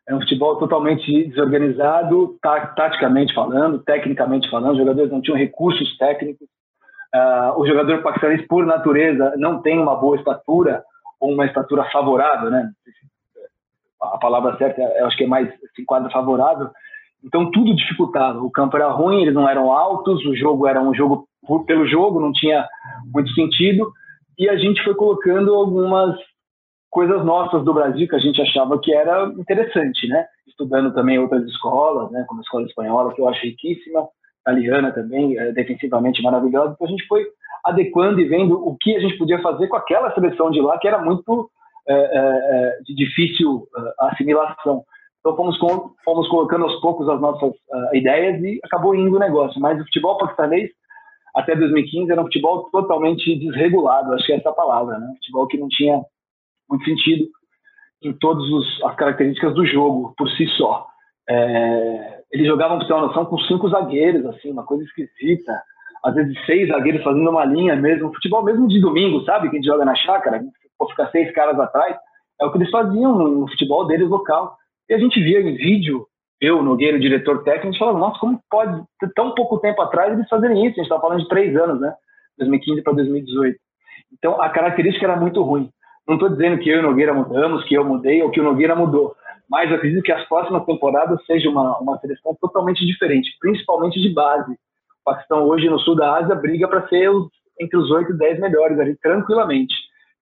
É 0.08 0.14
um 0.14 0.20
futebol 0.20 0.56
totalmente 0.56 1.28
desorganizado, 1.28 2.36
taticamente 2.74 3.32
falando, 3.34 3.78
tecnicamente 3.80 4.50
falando. 4.50 4.72
Os 4.72 4.78
jogadores 4.78 5.10
não 5.10 5.20
tinham 5.20 5.38
recursos 5.38 5.96
técnicos. 5.98 6.48
Uh, 7.14 7.60
o 7.60 7.66
jogador 7.66 8.02
paquistanês, 8.02 8.46
por 8.46 8.64
natureza, 8.64 9.34
não 9.36 9.60
tem 9.60 9.78
uma 9.78 9.96
boa 9.96 10.16
estatura 10.16 10.82
ou 11.20 11.32
uma 11.32 11.46
estatura 11.46 11.84
favorável, 11.92 12.50
né? 12.50 12.70
A 14.00 14.18
palavra 14.18 14.56
certa, 14.56 14.80
eu 14.80 15.06
acho 15.06 15.16
que 15.16 15.24
é 15.24 15.28
mais 15.28 15.48
se 15.74 15.82
enquadra 15.82 16.10
favorável. 16.10 16.70
Então 17.22 17.50
tudo 17.50 17.74
dificultava. 17.74 18.40
O 18.40 18.50
campo 18.50 18.76
era 18.76 18.88
ruim, 18.88 19.22
eles 19.22 19.34
não 19.34 19.48
eram 19.48 19.70
altos, 19.70 20.24
o 20.24 20.34
jogo 20.34 20.66
era 20.66 20.80
um 20.80 20.94
jogo 20.94 21.28
pelo 21.66 21.86
jogo, 21.86 22.20
não 22.20 22.32
tinha 22.32 22.66
muito 23.12 23.30
sentido. 23.32 23.92
E 24.38 24.48
a 24.48 24.56
gente 24.56 24.82
foi 24.82 24.94
colocando 24.94 25.54
algumas 25.54 26.16
coisas 26.90 27.24
nossas 27.24 27.64
do 27.64 27.72
Brasil 27.72 28.08
que 28.08 28.16
a 28.16 28.20
gente 28.20 28.40
achava 28.40 28.78
que 28.80 28.92
era 28.92 29.26
interessante, 29.38 30.08
né? 30.08 30.26
Estudando 30.46 30.92
também 30.92 31.18
outras 31.18 31.44
escolas, 31.46 32.10
né? 32.10 32.24
Como 32.28 32.40
a 32.40 32.42
escola 32.42 32.66
espanhola, 32.66 33.14
que 33.14 33.20
eu 33.20 33.28
acho 33.28 33.42
riquíssima, 33.42 34.08
italiana 34.40 34.92
também, 34.92 35.38
é, 35.38 35.52
defensivamente 35.52 36.22
maravilhosa. 36.22 36.72
Então 36.72 36.86
a 36.86 36.90
gente 36.90 37.06
foi 37.06 37.24
adequando 37.64 38.20
e 38.20 38.24
vendo 38.24 38.54
o 38.66 38.76
que 38.80 38.96
a 38.96 39.00
gente 39.00 39.18
podia 39.18 39.40
fazer 39.42 39.68
com 39.68 39.76
aquela 39.76 40.12
seleção 40.14 40.50
de 40.50 40.60
lá, 40.60 40.78
que 40.78 40.88
era 40.88 40.98
muito 40.98 41.50
é, 41.86 41.94
é, 41.94 42.78
de 42.84 42.94
difícil 42.94 43.66
assimilação. 43.98 44.82
Então 45.20 45.36
fomos, 45.36 45.58
com, 45.58 45.90
fomos 46.02 46.28
colocando 46.28 46.64
aos 46.64 46.80
poucos 46.80 47.08
as 47.08 47.20
nossas 47.20 47.50
uh, 47.50 47.94
ideias 47.94 48.42
e 48.42 48.58
acabou 48.64 48.94
indo 48.94 49.16
o 49.16 49.18
negócio. 49.18 49.60
Mas 49.60 49.78
o 49.78 49.84
futebol 49.84 50.16
paquistanês, 50.16 50.70
até 51.34 51.54
2015, 51.54 52.10
era 52.10 52.20
um 52.20 52.24
futebol 52.24 52.70
totalmente 52.70 53.34
desregulado, 53.38 54.12
acho 54.14 54.26
que 54.26 54.32
é 54.32 54.36
essa 54.36 54.52
palavra, 54.52 54.98
né? 54.98 55.12
Futebol 55.16 55.46
que 55.46 55.58
não 55.58 55.68
tinha 55.68 56.00
muito 56.68 56.84
sentido 56.84 57.26
em 58.02 58.12
todas 58.14 58.44
as 58.84 58.96
características 58.96 59.54
do 59.54 59.66
jogo 59.66 60.14
por 60.16 60.28
si 60.30 60.46
só. 60.56 60.86
É, 61.28 62.20
eles 62.32 62.46
jogavam, 62.46 62.78
para 62.78 62.86
ter 62.86 62.92
uma 62.94 63.06
noção, 63.06 63.26
com 63.26 63.38
cinco 63.40 63.68
zagueiros, 63.68 64.24
assim, 64.26 64.50
uma 64.50 64.64
coisa 64.64 64.84
esquisita. 64.84 65.62
Às 66.04 66.14
vezes 66.14 66.34
seis 66.46 66.68
zagueiros 66.68 67.02
fazendo 67.02 67.28
uma 67.28 67.44
linha 67.44 67.76
mesmo. 67.76 68.12
Futebol 68.14 68.42
mesmo 68.42 68.66
de 68.68 68.80
domingo, 68.80 69.24
sabe? 69.24 69.50
Que 69.50 69.56
a 69.56 69.58
gente 69.58 69.68
joga 69.68 69.84
na 69.84 69.94
chácara, 69.94 70.40
pode 70.78 70.92
ficar 70.92 71.10
seis 71.10 71.30
caras 71.32 71.58
atrás. 71.58 71.96
É 72.40 72.46
o 72.46 72.50
que 72.50 72.58
eles 72.58 72.70
faziam 72.70 73.16
no, 73.16 73.48
futebol 73.48 73.86
deles 73.86 74.08
local. 74.08 74.56
E 74.88 74.94
a 74.94 74.98
gente 74.98 75.20
via 75.22 75.40
em 75.40 75.56
vídeo, 75.56 76.06
eu, 76.40 76.62
Nogueira, 76.62 76.96
o 76.96 77.00
diretor 77.00 77.42
técnico, 77.44 77.79
falava, 77.79 77.98
nossa, 77.98 78.18
como 78.18 78.40
pode, 78.50 78.83
tão 79.14 79.35
pouco 79.35 79.59
tempo 79.59 79.81
atrás, 79.83 80.12
eles 80.12 80.29
fazerem 80.29 80.66
isso? 80.66 80.72
A 80.72 80.76
gente 80.76 80.85
estava 80.85 81.03
falando 81.03 81.20
de 81.20 81.29
três 81.29 81.55
anos, 81.57 81.81
né? 81.81 81.92
2015 82.38 82.83
para 82.83 82.94
2018. 82.94 83.59
Então, 84.12 84.40
a 84.40 84.48
característica 84.48 85.05
era 85.05 85.16
muito 85.16 85.42
ruim. 85.42 85.68
Não 86.09 86.14
estou 86.14 86.31
dizendo 86.31 86.59
que 86.59 86.68
eu 86.68 86.79
e 86.79 86.83
Nogueira 86.83 87.12
mudamos, 87.12 87.64
que 87.64 87.74
eu 87.74 87.85
mudei 87.85 88.22
ou 88.22 88.31
que 88.31 88.40
o 88.40 88.42
Nogueira 88.42 88.74
mudou, 88.74 89.14
mas 89.48 89.70
eu 89.70 89.76
acredito 89.76 90.03
que 90.03 90.12
as 90.12 90.26
próximas 90.29 90.64
temporadas 90.64 91.24
seja 91.26 91.48
uma, 91.48 91.79
uma 91.79 91.98
seleção 91.98 92.37
totalmente 92.40 92.85
diferente, 92.87 93.31
principalmente 93.40 94.00
de 94.00 94.12
base. 94.12 94.53
O 94.53 95.05
Paquistão 95.05 95.44
hoje 95.44 95.68
no 95.68 95.79
sul 95.79 95.94
da 95.94 96.16
Ásia 96.16 96.35
briga 96.35 96.66
para 96.66 96.88
ser 96.88 97.11
os, 97.11 97.29
entre 97.61 97.76
os 97.76 97.90
8 97.90 98.12
e 98.12 98.18
10 98.18 98.40
melhores 98.40 98.79
ali, 98.79 98.96
tranquilamente. 98.96 99.74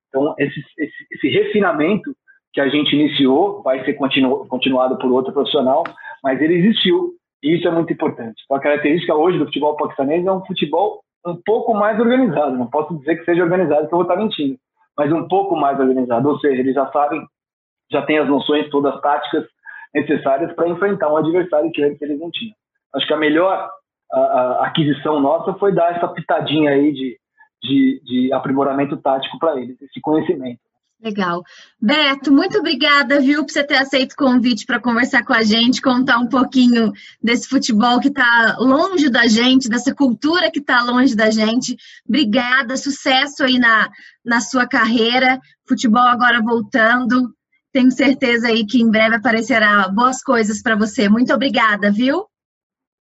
Então, 0.08 0.34
esse, 0.38 0.60
esse, 0.78 1.06
esse 1.12 1.28
refinamento 1.28 2.14
que 2.52 2.60
a 2.60 2.68
gente 2.68 2.94
iniciou 2.94 3.62
vai 3.62 3.84
ser 3.84 3.94
continu, 3.94 4.46
continuado 4.46 4.98
por 4.98 5.10
outro 5.12 5.32
profissional, 5.32 5.84
mas 6.22 6.40
ele 6.40 6.54
existiu 6.54 7.12
e 7.42 7.56
isso 7.56 7.68
é 7.68 7.70
muito 7.70 7.92
importante. 7.92 8.42
Então, 8.44 8.56
a 8.56 8.60
característica 8.60 9.14
hoje 9.14 9.38
do 9.38 9.46
futebol 9.46 9.76
paquistanês 9.76 10.26
é 10.26 10.32
um 10.32 10.44
futebol 10.44 11.00
um 11.26 11.36
pouco 11.44 11.74
mais 11.74 11.98
organizado. 12.00 12.56
Não 12.56 12.66
posso 12.66 12.98
dizer 12.98 13.16
que 13.16 13.24
seja 13.24 13.42
organizado, 13.42 13.86
que 13.86 13.94
eu 13.94 13.98
vou 13.98 14.02
estar 14.02 14.16
mentindo 14.16 14.58
mas 14.98 15.12
um 15.12 15.28
pouco 15.28 15.54
mais 15.54 15.78
organizado. 15.78 16.28
Ou 16.28 16.38
seja, 16.40 16.60
eles 16.60 16.74
já 16.74 16.90
sabem, 16.90 17.24
já 17.90 18.02
têm 18.02 18.18
as 18.18 18.28
noções, 18.28 18.68
todas 18.68 18.92
as 18.92 19.00
táticas 19.00 19.46
necessárias 19.94 20.52
para 20.54 20.68
enfrentar 20.68 21.10
um 21.10 21.16
adversário 21.16 21.70
que 21.70 21.82
antes 21.82 22.02
eles 22.02 22.18
não 22.18 22.30
tinham. 22.32 22.54
Acho 22.94 23.06
que 23.06 23.14
a 23.14 23.16
melhor 23.16 23.70
a, 24.12 24.18
a 24.18 24.66
aquisição 24.66 25.20
nossa 25.20 25.54
foi 25.54 25.72
dar 25.72 25.96
essa 25.96 26.08
pitadinha 26.08 26.72
aí 26.72 26.92
de, 26.92 27.18
de, 27.62 28.02
de 28.04 28.32
aprimoramento 28.32 28.96
tático 28.96 29.38
para 29.38 29.58
eles, 29.60 29.80
esse 29.80 30.00
conhecimento. 30.00 30.60
Legal. 31.00 31.44
Beto, 31.80 32.32
muito 32.32 32.58
obrigada, 32.58 33.20
viu, 33.20 33.44
por 33.44 33.52
você 33.52 33.62
ter 33.62 33.76
aceito 33.76 34.12
o 34.12 34.16
convite 34.16 34.66
para 34.66 34.80
conversar 34.80 35.24
com 35.24 35.32
a 35.32 35.44
gente, 35.44 35.80
contar 35.80 36.18
um 36.18 36.26
pouquinho 36.26 36.92
desse 37.22 37.48
futebol 37.48 38.00
que 38.00 38.08
está 38.08 38.56
longe 38.58 39.08
da 39.08 39.28
gente, 39.28 39.68
dessa 39.68 39.94
cultura 39.94 40.50
que 40.50 40.58
está 40.58 40.82
longe 40.82 41.14
da 41.14 41.30
gente. 41.30 41.76
Obrigada, 42.06 42.76
sucesso 42.76 43.44
aí 43.44 43.60
na, 43.60 43.88
na 44.24 44.40
sua 44.40 44.66
carreira. 44.66 45.38
Futebol 45.68 46.02
agora 46.02 46.42
voltando. 46.42 47.32
Tenho 47.72 47.92
certeza 47.92 48.48
aí 48.48 48.66
que 48.66 48.82
em 48.82 48.90
breve 48.90 49.16
aparecerá 49.16 49.88
boas 49.88 50.20
coisas 50.20 50.60
para 50.60 50.74
você. 50.74 51.08
Muito 51.08 51.32
obrigada, 51.32 51.92
viu? 51.92 52.24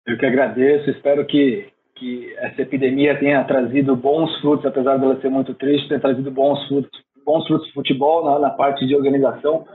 Eu 0.06 0.16
que 0.16 0.28
agradeço. 0.28 0.92
Espero 0.92 1.26
que, 1.26 1.72
que 1.96 2.36
essa 2.38 2.62
epidemia 2.62 3.18
tenha 3.18 3.44
trazido 3.46 3.96
bons 3.96 4.40
frutos, 4.42 4.68
apesar 4.68 4.98
dela 4.98 5.20
ser 5.22 5.30
muito 5.30 5.56
triste, 5.56 5.88
tenha 5.88 6.00
trazido 6.00 6.30
bons 6.30 6.68
frutos 6.68 7.09
de 7.38 7.74
futebol 7.74 8.26
na, 8.26 8.40
na, 8.40 8.50
parte 8.50 8.86
de 8.86 8.96
organização 8.96 9.66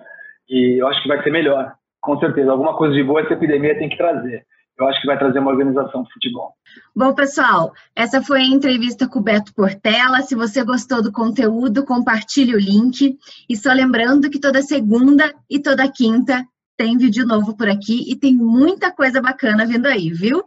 e 0.49 0.81
eu 0.81 0.89
acho 0.89 1.03
que 1.03 1.09
vai 1.09 1.23
ser 1.23 1.31
melhor, 1.31 1.75
com 2.01 2.19
certeza. 2.19 2.51
Alguma 2.51 2.77
coisa 2.77 2.95
de 2.95 3.03
boa 3.03 3.21
essa 3.21 3.35
epidemia 3.35 3.79
tem 3.79 3.89
que 3.89 3.97
trazer. 3.97 4.45
Eu 4.77 4.89
acho 4.89 5.01
que 5.01 5.07
vai 5.07 5.17
trazer 5.17 5.39
uma 5.39 5.53
organização 5.53 6.03
de 6.03 6.13
futebol. 6.13 6.53
Bom, 6.95 7.15
pessoal, 7.15 7.73
essa 7.95 8.21
foi 8.21 8.41
a 8.41 8.45
entrevista 8.47 9.09
com 9.09 9.21
o 9.21 9.23
Beto 9.23 9.55
Portela. 9.55 10.21
Se 10.23 10.35
você 10.35 10.65
gostou 10.65 11.01
do 11.01 11.13
conteúdo, 11.13 11.85
compartilhe 11.85 12.57
o 12.57 12.59
link. 12.59 13.17
E 13.49 13.57
só 13.57 13.73
lembrando 13.73 14.29
que 14.29 14.41
toda 14.41 14.63
segunda 14.63 15.33
e 15.49 15.61
toda 15.61 15.91
quinta 15.91 16.45
tem 16.77 16.99
vídeo 16.99 17.25
novo 17.25 17.57
por 17.57 17.69
aqui 17.69 18.11
e 18.11 18.17
tem 18.17 18.35
muita 18.35 18.91
coisa 18.91 19.23
bacana 19.23 19.65
vindo 19.65 19.87
aí, 19.87 20.11
viu? 20.11 20.43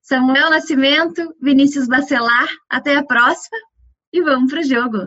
Samuel 0.00 0.48
Nascimento, 0.48 1.34
Vinícius 1.40 1.86
Bacelar, 1.86 2.48
até 2.70 2.96
a 2.96 3.04
próxima 3.04 3.58
e 4.10 4.22
vamos 4.22 4.50
pro 4.50 4.62
jogo. 4.62 5.06